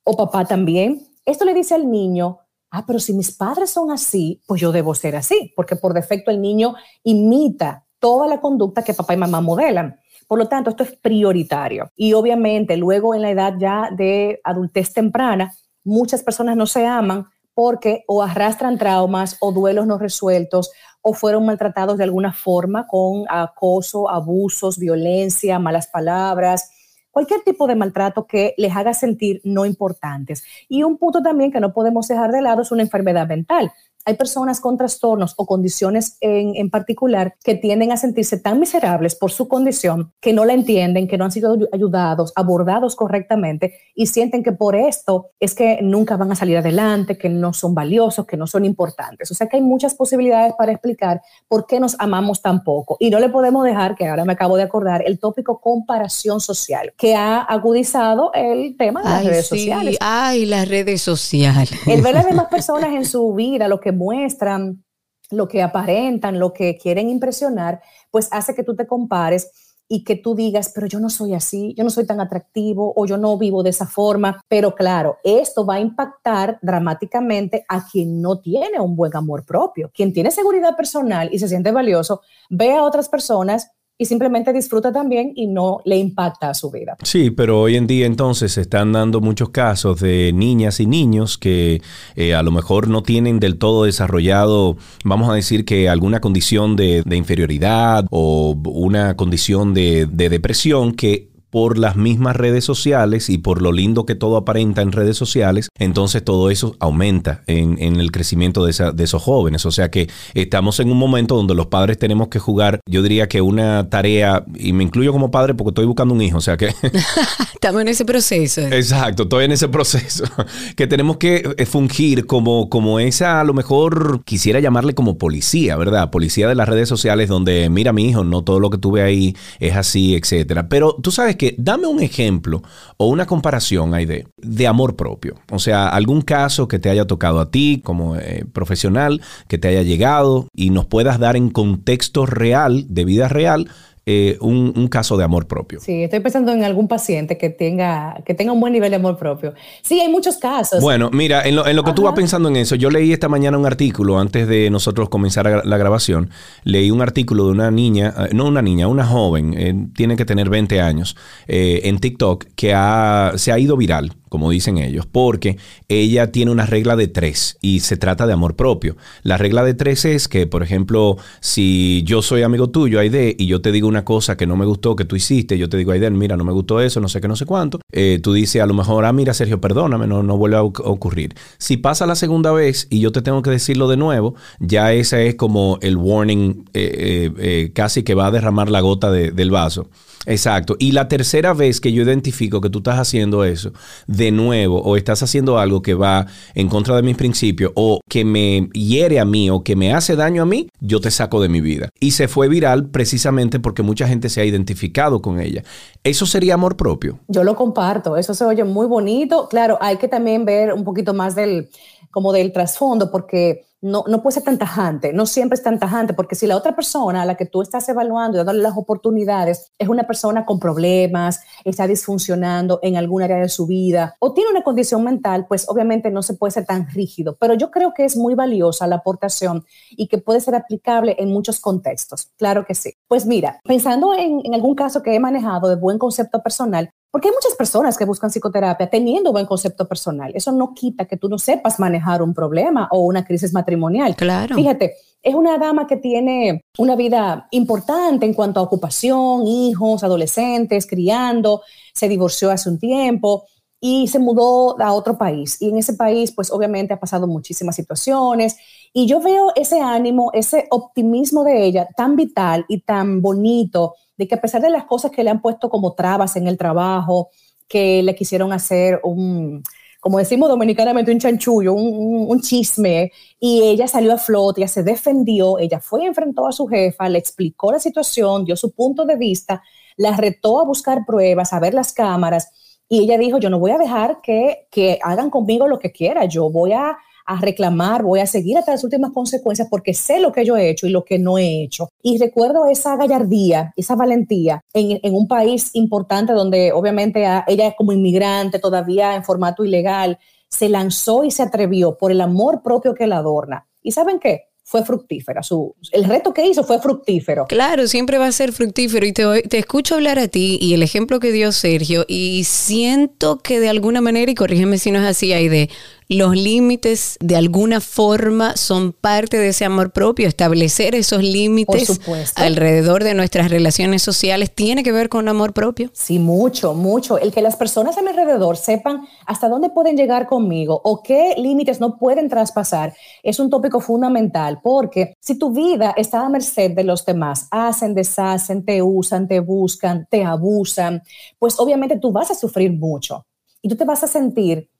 o 0.06 0.16
papá 0.16 0.44
también. 0.44 1.08
Esto 1.24 1.44
le 1.44 1.52
dice 1.52 1.74
al 1.74 1.90
niño, 1.90 2.38
ah, 2.70 2.84
pero 2.86 3.00
si 3.00 3.12
mis 3.12 3.36
padres 3.36 3.70
son 3.70 3.90
así, 3.90 4.40
pues 4.46 4.60
yo 4.60 4.70
debo 4.70 4.94
ser 4.94 5.16
así, 5.16 5.52
porque 5.56 5.76
por 5.76 5.92
defecto 5.94 6.30
el 6.30 6.40
niño 6.40 6.74
imita 7.02 7.84
toda 7.98 8.28
la 8.28 8.40
conducta 8.40 8.84
que 8.84 8.94
papá 8.94 9.14
y 9.14 9.16
mamá 9.16 9.40
modelan. 9.40 9.98
Por 10.28 10.38
lo 10.38 10.48
tanto, 10.48 10.70
esto 10.70 10.84
es 10.84 10.96
prioritario. 10.96 11.90
Y 11.96 12.12
obviamente, 12.12 12.76
luego 12.76 13.14
en 13.14 13.22
la 13.22 13.30
edad 13.30 13.54
ya 13.58 13.90
de 13.90 14.40
adultez 14.44 14.92
temprana, 14.92 15.52
muchas 15.86 16.22
personas 16.22 16.56
no 16.56 16.66
se 16.66 16.84
aman 16.84 17.26
porque 17.54 18.04
o 18.06 18.22
arrastran 18.22 18.76
traumas 18.76 19.38
o 19.40 19.52
duelos 19.52 19.86
no 19.86 19.96
resueltos 19.96 20.70
o 21.00 21.14
fueron 21.14 21.46
maltratados 21.46 21.96
de 21.96 22.04
alguna 22.04 22.32
forma 22.32 22.86
con 22.86 23.24
acoso, 23.30 24.10
abusos, 24.10 24.78
violencia, 24.78 25.58
malas 25.58 25.86
palabras, 25.86 26.70
cualquier 27.10 27.40
tipo 27.42 27.66
de 27.66 27.76
maltrato 27.76 28.26
que 28.26 28.54
les 28.58 28.76
haga 28.76 28.92
sentir 28.92 29.40
no 29.42 29.64
importantes. 29.64 30.44
Y 30.68 30.82
un 30.82 30.98
punto 30.98 31.22
también 31.22 31.50
que 31.50 31.60
no 31.60 31.72
podemos 31.72 32.08
dejar 32.08 32.30
de 32.30 32.42
lado 32.42 32.60
es 32.60 32.72
una 32.72 32.82
enfermedad 32.82 33.26
mental 33.26 33.72
hay 34.06 34.14
personas 34.14 34.60
con 34.60 34.76
trastornos 34.76 35.34
o 35.36 35.46
condiciones 35.46 36.16
en, 36.20 36.70
particular 36.70 37.34
que 37.42 37.56
tienden 37.56 37.90
a 37.90 37.96
sentirse 37.96 38.38
tan 38.38 38.60
miserables 38.60 39.16
por 39.16 39.32
su 39.32 39.48
condición 39.48 40.12
que 40.20 40.32
no 40.32 40.44
la 40.44 40.52
entienden, 40.52 41.08
que 41.08 41.18
no 41.18 41.24
han 41.24 41.32
sido 41.32 41.56
ayudados, 41.72 42.32
abordados 42.36 42.94
correctamente 42.94 43.74
y 43.94 44.06
sienten 44.06 44.44
que 44.44 44.52
por 44.52 44.76
esto 44.76 45.30
es 45.40 45.54
que 45.54 45.80
nunca 45.82 46.16
van 46.16 46.30
a 46.30 46.36
salir 46.36 46.56
adelante, 46.56 47.18
que 47.18 47.28
no 47.28 47.52
son 47.52 47.74
valiosos, 47.74 48.26
que 48.26 48.36
no 48.36 48.46
son 48.46 48.64
importantes. 48.64 49.30
O 49.32 49.34
sea 49.34 49.48
que 49.48 49.56
hay 49.56 49.62
muchas 49.62 49.94
posibilidades 49.94 50.54
para 50.56 50.70
explicar 50.70 51.20
por 51.48 51.66
qué 51.66 51.80
nos 51.80 51.96
amamos 51.98 52.40
tan 52.42 52.62
poco. 52.62 52.96
Y 53.00 53.10
no 53.10 53.18
le 53.18 53.28
podemos 53.28 53.64
dejar, 53.64 53.96
que 53.96 54.06
ahora 54.06 54.24
me 54.24 54.34
acabo 54.34 54.56
de 54.56 54.62
acordar, 54.62 55.02
el 55.04 55.18
tópico 55.18 55.60
comparación 55.60 56.40
social, 56.40 56.92
que 56.96 57.16
ha 57.16 57.40
agudizado 57.40 58.30
el 58.34 58.76
tema 58.76 59.02
de 59.02 59.08
las 59.08 59.24
redes 59.24 59.46
sociales. 59.48 59.96
Ay, 60.00 60.46
las 60.46 60.68
redes 60.68 61.02
sociales. 61.02 61.72
El 61.86 62.02
ver 62.02 62.14
a 62.14 62.18
las 62.18 62.26
demás 62.26 62.46
personas 62.46 62.92
en 62.92 63.04
su 63.04 63.34
vida, 63.34 63.66
lo 63.66 63.80
que 63.80 63.95
muestran 63.96 64.84
lo 65.30 65.48
que 65.48 65.62
aparentan, 65.62 66.38
lo 66.38 66.52
que 66.52 66.76
quieren 66.76 67.08
impresionar, 67.08 67.80
pues 68.10 68.28
hace 68.30 68.54
que 68.54 68.62
tú 68.62 68.76
te 68.76 68.86
compares 68.86 69.50
y 69.88 70.04
que 70.04 70.16
tú 70.16 70.34
digas, 70.34 70.72
pero 70.74 70.86
yo 70.86 70.98
no 70.98 71.10
soy 71.10 71.34
así, 71.34 71.74
yo 71.76 71.84
no 71.84 71.90
soy 71.90 72.06
tan 72.06 72.20
atractivo 72.20 72.92
o 72.96 73.06
yo 73.06 73.16
no 73.16 73.38
vivo 73.38 73.62
de 73.62 73.70
esa 73.70 73.86
forma. 73.86 74.40
Pero 74.48 74.74
claro, 74.74 75.18
esto 75.22 75.64
va 75.64 75.74
a 75.74 75.80
impactar 75.80 76.58
dramáticamente 76.60 77.64
a 77.68 77.86
quien 77.86 78.20
no 78.20 78.40
tiene 78.40 78.80
un 78.80 78.96
buen 78.96 79.14
amor 79.16 79.44
propio. 79.44 79.90
Quien 79.94 80.12
tiene 80.12 80.30
seguridad 80.30 80.76
personal 80.76 81.28
y 81.32 81.38
se 81.38 81.48
siente 81.48 81.70
valioso, 81.70 82.22
ve 82.50 82.72
a 82.72 82.82
otras 82.82 83.08
personas 83.08 83.70
y 83.98 84.04
simplemente 84.04 84.52
disfruta 84.52 84.92
también 84.92 85.32
y 85.34 85.46
no 85.46 85.80
le 85.84 85.96
impacta 85.96 86.50
a 86.50 86.54
su 86.54 86.70
vida. 86.70 86.96
Sí, 87.02 87.30
pero 87.30 87.62
hoy 87.62 87.76
en 87.76 87.86
día 87.86 88.06
entonces 88.06 88.52
se 88.52 88.60
están 88.60 88.92
dando 88.92 89.20
muchos 89.20 89.50
casos 89.50 90.00
de 90.00 90.32
niñas 90.34 90.80
y 90.80 90.86
niños 90.86 91.38
que 91.38 91.80
eh, 92.14 92.34
a 92.34 92.42
lo 92.42 92.50
mejor 92.50 92.88
no 92.88 93.02
tienen 93.02 93.40
del 93.40 93.58
todo 93.58 93.84
desarrollado, 93.84 94.76
vamos 95.04 95.30
a 95.30 95.34
decir 95.34 95.64
que 95.64 95.88
alguna 95.88 96.20
condición 96.20 96.76
de, 96.76 97.02
inferioridad 97.16 98.04
o 98.10 98.54
una 98.64 99.16
condición 99.16 99.72
de, 99.72 100.06
de 100.06 100.28
depresión 100.28 100.92
que 100.92 101.30
por 101.56 101.78
las 101.78 101.96
mismas 101.96 102.36
redes 102.36 102.66
sociales 102.66 103.30
y 103.30 103.38
por 103.38 103.62
lo 103.62 103.72
lindo 103.72 104.04
que 104.04 104.14
todo 104.14 104.36
aparenta 104.36 104.82
en 104.82 104.92
redes 104.92 105.16
sociales, 105.16 105.70
entonces 105.78 106.22
todo 106.22 106.50
eso 106.50 106.76
aumenta 106.80 107.44
en, 107.46 107.80
el 107.80 108.12
crecimiento 108.12 108.66
de, 108.66 108.72
esos 108.72 109.22
jóvenes. 109.22 109.64
O 109.64 109.70
sea 109.70 109.90
que 109.90 110.06
estamos 110.34 110.80
en 110.80 110.90
un 110.90 110.98
momento 110.98 111.34
donde 111.34 111.54
los 111.54 111.68
padres 111.68 111.96
tenemos 111.96 112.28
que 112.28 112.38
jugar, 112.38 112.80
yo 112.84 113.00
diría 113.00 113.26
que 113.26 113.40
una 113.40 113.88
tarea, 113.88 114.44
y 114.54 114.74
me 114.74 114.84
incluyo 114.84 115.12
como 115.12 115.30
padre 115.30 115.54
porque 115.54 115.70
estoy 115.70 115.86
buscando 115.86 116.12
un 116.12 116.20
hijo, 116.20 116.36
o 116.36 116.42
sea 116.42 116.58
que... 116.58 116.74
estamos 117.54 117.80
en 117.80 117.88
ese 117.88 118.04
proceso. 118.04 118.60
Exacto, 118.60 119.22
estoy 119.22 119.46
en 119.46 119.52
ese 119.52 119.68
proceso, 119.68 120.24
que 120.76 120.86
tenemos 120.86 121.16
que 121.16 121.54
eh, 121.56 121.64
fungir 121.64 122.26
como, 122.26 122.68
como 122.68 123.00
esa, 123.00 123.40
a 123.40 123.44
lo 123.44 123.54
mejor 123.54 124.24
quisiera 124.26 124.60
llamarle 124.60 124.94
como 124.94 125.16
policía, 125.16 125.76
¿verdad? 125.76 126.10
Policía 126.10 126.48
de 126.48 126.54
las 126.54 126.68
redes 126.68 126.86
sociales 126.86 127.30
donde, 127.30 127.70
mira 127.70 127.94
mi 127.94 128.10
hijo, 128.10 128.24
no 128.24 128.44
todo 128.44 128.60
lo 128.60 128.68
que 128.68 128.76
tuve 128.76 129.00
ahí 129.00 129.34
es 129.58 129.74
así, 129.74 130.16
etcétera. 130.16 130.68
Pero 130.68 130.94
tú 131.02 131.10
sabes 131.10 131.36
que 131.36 131.45
dame 131.58 131.86
un 131.86 132.00
ejemplo 132.00 132.62
o 132.96 133.06
una 133.06 133.26
comparación, 133.26 133.94
Aide, 133.94 134.26
de 134.36 134.66
amor 134.66 134.96
propio. 134.96 135.34
O 135.50 135.58
sea, 135.58 135.88
algún 135.88 136.22
caso 136.22 136.68
que 136.68 136.78
te 136.78 136.90
haya 136.90 137.06
tocado 137.06 137.40
a 137.40 137.50
ti 137.50 137.80
como 137.84 138.16
eh, 138.16 138.44
profesional, 138.52 139.20
que 139.48 139.58
te 139.58 139.68
haya 139.68 139.82
llegado 139.82 140.48
y 140.54 140.70
nos 140.70 140.86
puedas 140.86 141.18
dar 141.18 141.36
en 141.36 141.50
contexto 141.50 142.26
real, 142.26 142.86
de 142.88 143.04
vida 143.04 143.28
real, 143.28 143.68
eh, 144.08 144.38
un, 144.40 144.86
caso 144.86 145.16
de 145.16 145.24
amor 145.24 145.48
propio. 145.48 145.80
Sí, 145.80 146.04
estoy 146.04 146.20
pensando 146.20 146.52
en 146.52 146.62
algún 146.62 146.86
paciente 146.86 147.36
que 147.38 147.50
tenga, 147.50 148.22
que 148.24 148.34
tenga 148.34 148.52
un 148.52 148.60
buen 148.60 148.72
nivel 148.72 148.90
de 148.90 148.96
amor 148.96 149.16
propio. 149.18 149.52
Sí, 149.82 149.98
hay 149.98 150.08
muchos 150.08 150.36
casos. 150.36 150.80
Bueno, 150.80 151.10
mira, 151.12 151.42
en 151.42 151.56
lo, 151.56 151.66
en 151.66 151.74
lo 151.74 151.82
que 151.82 151.92
tú 151.92 152.02
vas 152.02 152.14
pensando 152.14 152.48
en 152.48 152.54
eso, 152.54 152.76
yo 152.76 152.88
leí 152.88 153.12
esta 153.12 153.28
mañana 153.28 153.58
un 153.58 153.66
artículo 153.66 154.20
antes 154.20 154.46
de 154.46 154.70
nosotros 154.70 155.08
comenzar 155.08 155.66
la 155.66 155.76
grabación. 155.76 156.30
Leí 156.62 156.92
un 156.92 157.02
artículo 157.02 157.46
de 157.46 157.50
una 157.50 157.72
niña, 157.72 158.14
eh, 158.16 158.28
no 158.32 158.46
una 158.46 158.62
niña, 158.62 158.86
una 158.86 159.04
joven, 159.04 159.54
eh, 159.58 159.74
tiene 159.96 160.14
que 160.14 160.24
tener 160.24 160.50
20 160.50 160.80
años, 160.80 161.16
en 161.48 161.98
TikTok, 161.98 162.44
que 162.54 162.74
ha, 162.74 163.32
se 163.34 163.50
ha 163.50 163.58
ido 163.58 163.76
viral 163.76 164.12
como 164.28 164.50
dicen 164.50 164.78
ellos, 164.78 165.06
porque 165.06 165.58
ella 165.88 166.32
tiene 166.32 166.50
una 166.50 166.66
regla 166.66 166.96
de 166.96 167.08
tres 167.08 167.58
y 167.60 167.80
se 167.80 167.96
trata 167.96 168.26
de 168.26 168.32
amor 168.32 168.56
propio. 168.56 168.96
La 169.22 169.36
regla 169.36 169.64
de 169.64 169.74
tres 169.74 170.04
es 170.04 170.28
que, 170.28 170.46
por 170.46 170.62
ejemplo, 170.62 171.16
si 171.40 172.02
yo 172.04 172.22
soy 172.22 172.42
amigo 172.42 172.70
tuyo, 172.70 173.00
Aide, 173.00 173.34
y 173.38 173.46
yo 173.46 173.60
te 173.60 173.72
digo 173.72 173.88
una 173.88 174.04
cosa 174.04 174.36
que 174.36 174.46
no 174.46 174.56
me 174.56 174.66
gustó, 174.66 174.96
que 174.96 175.04
tú 175.04 175.16
hiciste, 175.16 175.58
yo 175.58 175.68
te 175.68 175.76
digo, 175.76 175.92
Aide, 175.92 176.10
mira, 176.10 176.36
no 176.36 176.44
me 176.44 176.52
gustó 176.52 176.80
eso, 176.80 177.00
no 177.00 177.08
sé 177.08 177.20
qué, 177.20 177.28
no 177.28 177.36
sé 177.36 177.46
cuánto, 177.46 177.80
eh, 177.92 178.20
tú 178.22 178.32
dices 178.32 178.62
a 178.62 178.66
lo 178.66 178.74
mejor, 178.74 179.04
ah, 179.04 179.12
mira, 179.12 179.34
Sergio, 179.34 179.60
perdóname, 179.60 180.06
no, 180.06 180.22
no 180.22 180.36
vuelve 180.36 180.56
a 180.56 180.62
ocurrir. 180.62 181.34
Si 181.58 181.76
pasa 181.76 182.06
la 182.06 182.16
segunda 182.16 182.52
vez 182.52 182.86
y 182.90 183.00
yo 183.00 183.12
te 183.12 183.22
tengo 183.22 183.42
que 183.42 183.50
decirlo 183.50 183.88
de 183.88 183.96
nuevo, 183.96 184.34
ya 184.60 184.92
ese 184.92 185.28
es 185.28 185.34
como 185.34 185.78
el 185.82 185.96
warning 185.96 186.64
eh, 186.74 187.30
eh, 187.38 187.70
casi 187.74 188.02
que 188.02 188.14
va 188.14 188.26
a 188.26 188.30
derramar 188.30 188.70
la 188.70 188.80
gota 188.80 189.10
del 189.10 189.50
vaso. 189.50 189.88
Exacto. 190.24 190.76
Y 190.78 190.92
la 190.92 191.08
tercera 191.08 191.52
vez 191.52 191.80
que 191.80 191.92
yo 191.92 192.02
identifico 192.02 192.60
que 192.60 192.70
tú 192.70 192.78
estás 192.78 192.98
haciendo 192.98 193.44
eso, 193.44 193.72
de 194.06 194.30
nuevo, 194.30 194.80
o 194.82 194.96
estás 194.96 195.22
haciendo 195.22 195.58
algo 195.58 195.82
que 195.82 195.94
va 195.94 196.26
en 196.54 196.68
contra 196.68 196.96
de 196.96 197.02
mis 197.02 197.16
principios, 197.16 197.72
o 197.74 198.00
que 198.08 198.24
me 198.24 198.68
hiere 198.72 199.20
a 199.20 199.24
mí, 199.24 199.50
o 199.50 199.62
que 199.62 199.76
me 199.76 199.92
hace 199.92 200.16
daño 200.16 200.42
a 200.42 200.46
mí, 200.46 200.68
yo 200.80 201.00
te 201.00 201.10
saco 201.10 201.40
de 201.40 201.48
mi 201.48 201.60
vida. 201.60 201.90
Y 202.00 202.12
se 202.12 202.28
fue 202.28 202.48
viral 202.48 202.88
precisamente 202.88 203.60
porque 203.60 203.82
mucha 203.82 204.08
gente 204.08 204.28
se 204.28 204.40
ha 204.40 204.44
identificado 204.44 205.20
con 205.20 205.40
ella. 205.40 205.62
¿Eso 206.02 206.26
sería 206.26 206.54
amor 206.54 206.76
propio? 206.76 207.20
Yo 207.28 207.44
lo 207.44 207.54
comparto, 207.54 208.16
eso 208.16 208.34
se 208.34 208.44
oye 208.44 208.64
muy 208.64 208.86
bonito. 208.86 209.48
Claro, 209.48 209.78
hay 209.80 209.96
que 209.96 210.08
también 210.08 210.44
ver 210.44 210.72
un 210.72 210.84
poquito 210.84 211.14
más 211.14 211.34
del, 211.34 211.68
como 212.10 212.32
del 212.32 212.52
trasfondo, 212.52 213.10
porque 213.10 213.65
no, 213.80 214.04
no 214.08 214.22
puede 214.22 214.34
ser 214.34 214.42
tan 214.44 214.58
tajante, 214.58 215.12
no 215.12 215.26
siempre 215.26 215.56
es 215.56 215.62
tan 215.62 215.78
tajante, 215.78 216.14
porque 216.14 216.34
si 216.34 216.46
la 216.46 216.56
otra 216.56 216.74
persona 216.74 217.22
a 217.22 217.26
la 217.26 217.36
que 217.36 217.46
tú 217.46 217.62
estás 217.62 217.88
evaluando 217.88 218.36
y 218.36 218.38
dándole 218.38 218.62
las 218.62 218.76
oportunidades 218.76 219.72
es 219.78 219.88
una 219.88 220.06
persona 220.06 220.44
con 220.44 220.58
problemas, 220.58 221.40
está 221.64 221.86
disfuncionando 221.86 222.80
en 222.82 222.96
algún 222.96 223.22
área 223.22 223.36
de 223.36 223.48
su 223.48 223.66
vida 223.66 224.16
o 224.18 224.32
tiene 224.32 224.50
una 224.50 224.62
condición 224.62 225.04
mental, 225.04 225.46
pues 225.46 225.68
obviamente 225.68 226.10
no 226.10 226.22
se 226.22 226.34
puede 226.34 226.52
ser 226.52 226.64
tan 226.64 226.88
rígido, 226.88 227.36
pero 227.38 227.54
yo 227.54 227.70
creo 227.70 227.92
que 227.94 228.04
es 228.04 228.16
muy 228.16 228.34
valiosa 228.34 228.86
la 228.86 228.96
aportación 228.96 229.64
y 229.90 230.08
que 230.08 230.18
puede 230.18 230.40
ser 230.40 230.54
aplicable 230.54 231.16
en 231.18 231.30
muchos 231.30 231.60
contextos. 231.60 232.32
Claro 232.36 232.64
que 232.64 232.74
sí. 232.74 232.94
Pues 233.08 233.26
mira, 233.26 233.60
pensando 233.64 234.14
en, 234.14 234.40
en 234.44 234.54
algún 234.54 234.74
caso 234.74 235.02
que 235.02 235.14
he 235.14 235.20
manejado 235.20 235.68
de 235.68 235.76
buen 235.76 235.98
concepto 235.98 236.42
personal, 236.42 236.90
porque 237.10 237.28
hay 237.28 237.34
muchas 237.34 237.54
personas 237.54 237.96
que 237.96 238.04
buscan 238.04 238.30
psicoterapia 238.30 238.88
teniendo 238.88 239.32
buen 239.32 239.46
concepto 239.46 239.88
personal. 239.88 240.32
Eso 240.34 240.52
no 240.52 240.74
quita 240.74 241.06
que 241.06 241.16
tú 241.16 241.28
no 241.28 241.38
sepas 241.38 241.78
manejar 241.80 242.22
un 242.22 242.34
problema 242.34 242.88
o 242.90 243.00
una 243.00 243.24
crisis 243.24 243.52
matrimonial. 243.52 244.14
Claro. 244.16 244.54
Fíjate, 244.54 244.94
es 245.22 245.34
una 245.34 245.58
dama 245.58 245.86
que 245.86 245.96
tiene 245.96 246.62
una 246.78 246.94
vida 246.94 247.48
importante 247.50 248.26
en 248.26 248.34
cuanto 248.34 248.60
a 248.60 248.62
ocupación, 248.62 249.46
hijos, 249.46 250.04
adolescentes, 250.04 250.86
criando, 250.86 251.62
se 251.94 252.08
divorció 252.08 252.50
hace 252.50 252.68
un 252.68 252.78
tiempo 252.78 253.44
y 253.80 254.08
se 254.08 254.18
mudó 254.18 254.80
a 254.80 254.92
otro 254.92 255.18
país. 255.18 255.60
Y 255.60 255.68
en 255.70 255.78
ese 255.78 255.94
país, 255.94 256.32
pues 256.32 256.50
obviamente 256.50 256.94
ha 256.94 257.00
pasado 257.00 257.26
muchísimas 257.26 257.76
situaciones. 257.76 258.56
Y 258.92 259.06
yo 259.06 259.20
veo 259.20 259.52
ese 259.54 259.80
ánimo, 259.80 260.30
ese 260.32 260.66
optimismo 260.70 261.44
de 261.44 261.64
ella 261.64 261.88
tan 261.96 262.16
vital 262.16 262.64
y 262.68 262.80
tan 262.80 263.20
bonito 263.20 263.94
de 264.16 264.28
que 264.28 264.34
a 264.34 264.40
pesar 264.40 264.62
de 264.62 264.70
las 264.70 264.84
cosas 264.84 265.10
que 265.10 265.22
le 265.24 265.30
han 265.30 265.42
puesto 265.42 265.68
como 265.68 265.94
trabas 265.94 266.36
en 266.36 266.46
el 266.46 266.56
trabajo, 266.58 267.30
que 267.68 268.02
le 268.02 268.14
quisieron 268.14 268.52
hacer 268.52 269.00
un, 269.02 269.62
como 270.00 270.18
decimos 270.18 270.48
dominicanamente, 270.48 271.10
un 271.10 271.18
chanchullo, 271.18 271.74
un, 271.74 272.40
chisme, 272.40 273.10
y 273.40 273.62
ella 273.62 273.88
salió 273.88 274.12
a 274.12 274.18
flote, 274.18 274.60
ella 274.60 274.68
se 274.68 274.84
defendió, 274.84 275.58
ella 275.58 275.80
fue 275.80 276.04
y 276.04 276.06
enfrentó 276.06 276.46
a 276.46 276.52
su 276.52 276.66
jefa, 276.68 277.08
le 277.08 277.18
explicó 277.18 277.72
la 277.72 277.80
situación, 277.80 278.44
dio 278.44 278.54
su 278.56 278.72
punto 278.72 279.04
de 279.04 279.16
vista, 279.16 279.62
la 279.96 280.16
retó 280.16 280.60
a 280.60 280.64
buscar 280.64 281.04
pruebas, 281.04 281.52
a 281.52 281.58
ver 281.58 281.74
las 281.74 281.92
cámaras, 281.92 282.50
y 282.88 283.00
ella 283.00 283.18
dijo, 283.18 283.38
yo 283.38 283.50
no 283.50 283.58
voy 283.58 283.72
a 283.72 283.78
dejar 283.78 284.20
que, 284.22 284.68
que 284.70 285.00
hagan 285.02 285.28
conmigo 285.28 285.66
lo 285.66 285.80
que 285.80 285.90
quiera, 285.90 286.24
yo 286.26 286.50
voy 286.50 286.72
a 286.72 286.96
a 287.26 287.40
reclamar, 287.40 288.02
voy 288.02 288.20
a 288.20 288.26
seguir 288.26 288.56
hasta 288.56 288.72
las 288.72 288.84
últimas 288.84 289.12
consecuencias 289.12 289.68
porque 289.70 289.94
sé 289.94 290.20
lo 290.20 290.32
que 290.32 290.44
yo 290.44 290.56
he 290.56 290.70
hecho 290.70 290.86
y 290.86 290.90
lo 290.90 291.04
que 291.04 291.18
no 291.18 291.38
he 291.38 291.62
hecho. 291.62 291.88
Y 292.02 292.18
recuerdo 292.18 292.66
esa 292.66 292.96
gallardía, 292.96 293.72
esa 293.76 293.96
valentía 293.96 294.62
en, 294.72 295.00
en 295.02 295.14
un 295.14 295.26
país 295.26 295.70
importante 295.74 296.32
donde 296.32 296.72
obviamente 296.72 297.26
ella 297.46 297.74
como 297.76 297.92
inmigrante 297.92 298.58
todavía 298.58 299.16
en 299.16 299.24
formato 299.24 299.64
ilegal 299.64 300.18
se 300.48 300.68
lanzó 300.68 301.24
y 301.24 301.30
se 301.30 301.42
atrevió 301.42 301.98
por 301.98 302.12
el 302.12 302.20
amor 302.20 302.62
propio 302.62 302.94
que 302.94 303.06
la 303.06 303.18
adorna. 303.18 303.66
¿Y 303.82 303.92
saben 303.92 304.18
qué? 304.20 304.44
fue 304.66 304.84
fructífera. 304.84 305.44
Su, 305.44 305.76
el 305.92 306.04
reto 306.04 306.34
que 306.34 306.44
hizo 306.44 306.64
fue 306.64 306.80
fructífero. 306.80 307.46
Claro, 307.46 307.86
siempre 307.86 308.18
va 308.18 308.26
a 308.26 308.32
ser 308.32 308.52
fructífero. 308.52 309.06
Y 309.06 309.12
te, 309.12 309.42
te, 309.42 309.58
escucho 309.58 309.94
hablar 309.94 310.18
a 310.18 310.26
ti 310.26 310.58
y 310.60 310.74
el 310.74 310.82
ejemplo 310.82 311.20
que 311.20 311.30
dio 311.30 311.52
Sergio, 311.52 312.04
y 312.08 312.42
siento 312.44 313.38
que 313.38 313.60
de 313.60 313.68
alguna 313.68 314.00
manera, 314.00 314.30
y 314.30 314.34
corrígeme 314.34 314.78
si 314.78 314.90
no 314.90 314.98
es 314.98 315.06
así, 315.06 315.32
hay 315.32 315.48
de 315.48 315.70
los 316.08 316.36
límites 316.36 317.16
de 317.20 317.36
alguna 317.36 317.80
forma 317.80 318.56
son 318.56 318.92
parte 318.92 319.38
de 319.38 319.48
ese 319.48 319.64
amor 319.64 319.90
propio. 319.90 320.28
Establecer 320.28 320.94
esos 320.94 321.22
límites 321.22 322.00
alrededor 322.36 323.02
de 323.02 323.14
nuestras 323.14 323.50
relaciones 323.50 324.02
sociales 324.02 324.54
tiene 324.54 324.82
que 324.82 324.92
ver 324.92 325.08
con 325.08 325.28
amor 325.28 325.52
propio. 325.52 325.90
Sí, 325.92 326.18
mucho, 326.18 326.74
mucho. 326.74 327.18
El 327.18 327.32
que 327.32 327.42
las 327.42 327.56
personas 327.56 327.98
a 327.98 328.02
mi 328.02 328.08
alrededor 328.08 328.56
sepan 328.56 329.06
hasta 329.26 329.48
dónde 329.48 329.70
pueden 329.70 329.96
llegar 329.96 330.26
conmigo 330.26 330.80
o 330.84 331.02
qué 331.02 331.34
límites 331.36 331.80
no 331.80 331.98
pueden 331.98 332.28
traspasar 332.28 332.94
es 333.22 333.40
un 333.40 333.50
tópico 333.50 333.80
fundamental 333.80 334.60
porque 334.62 335.14
si 335.20 335.38
tu 335.38 335.50
vida 335.52 335.92
está 335.96 336.24
a 336.24 336.28
merced 336.28 336.72
de 336.72 336.84
los 336.84 337.04
demás, 337.04 337.48
hacen, 337.50 337.94
deshacen, 337.94 338.64
te 338.64 338.80
usan, 338.80 339.26
te 339.26 339.40
buscan, 339.40 340.06
te 340.10 340.24
abusan, 340.24 341.02
pues 341.38 341.58
obviamente 341.58 341.98
tú 341.98 342.12
vas 342.12 342.30
a 342.30 342.34
sufrir 342.34 342.72
mucho 342.72 343.26
y 343.60 343.68
tú 343.68 343.76
te 343.76 343.84
vas 343.84 344.04
a 344.04 344.06
sentir 344.06 344.70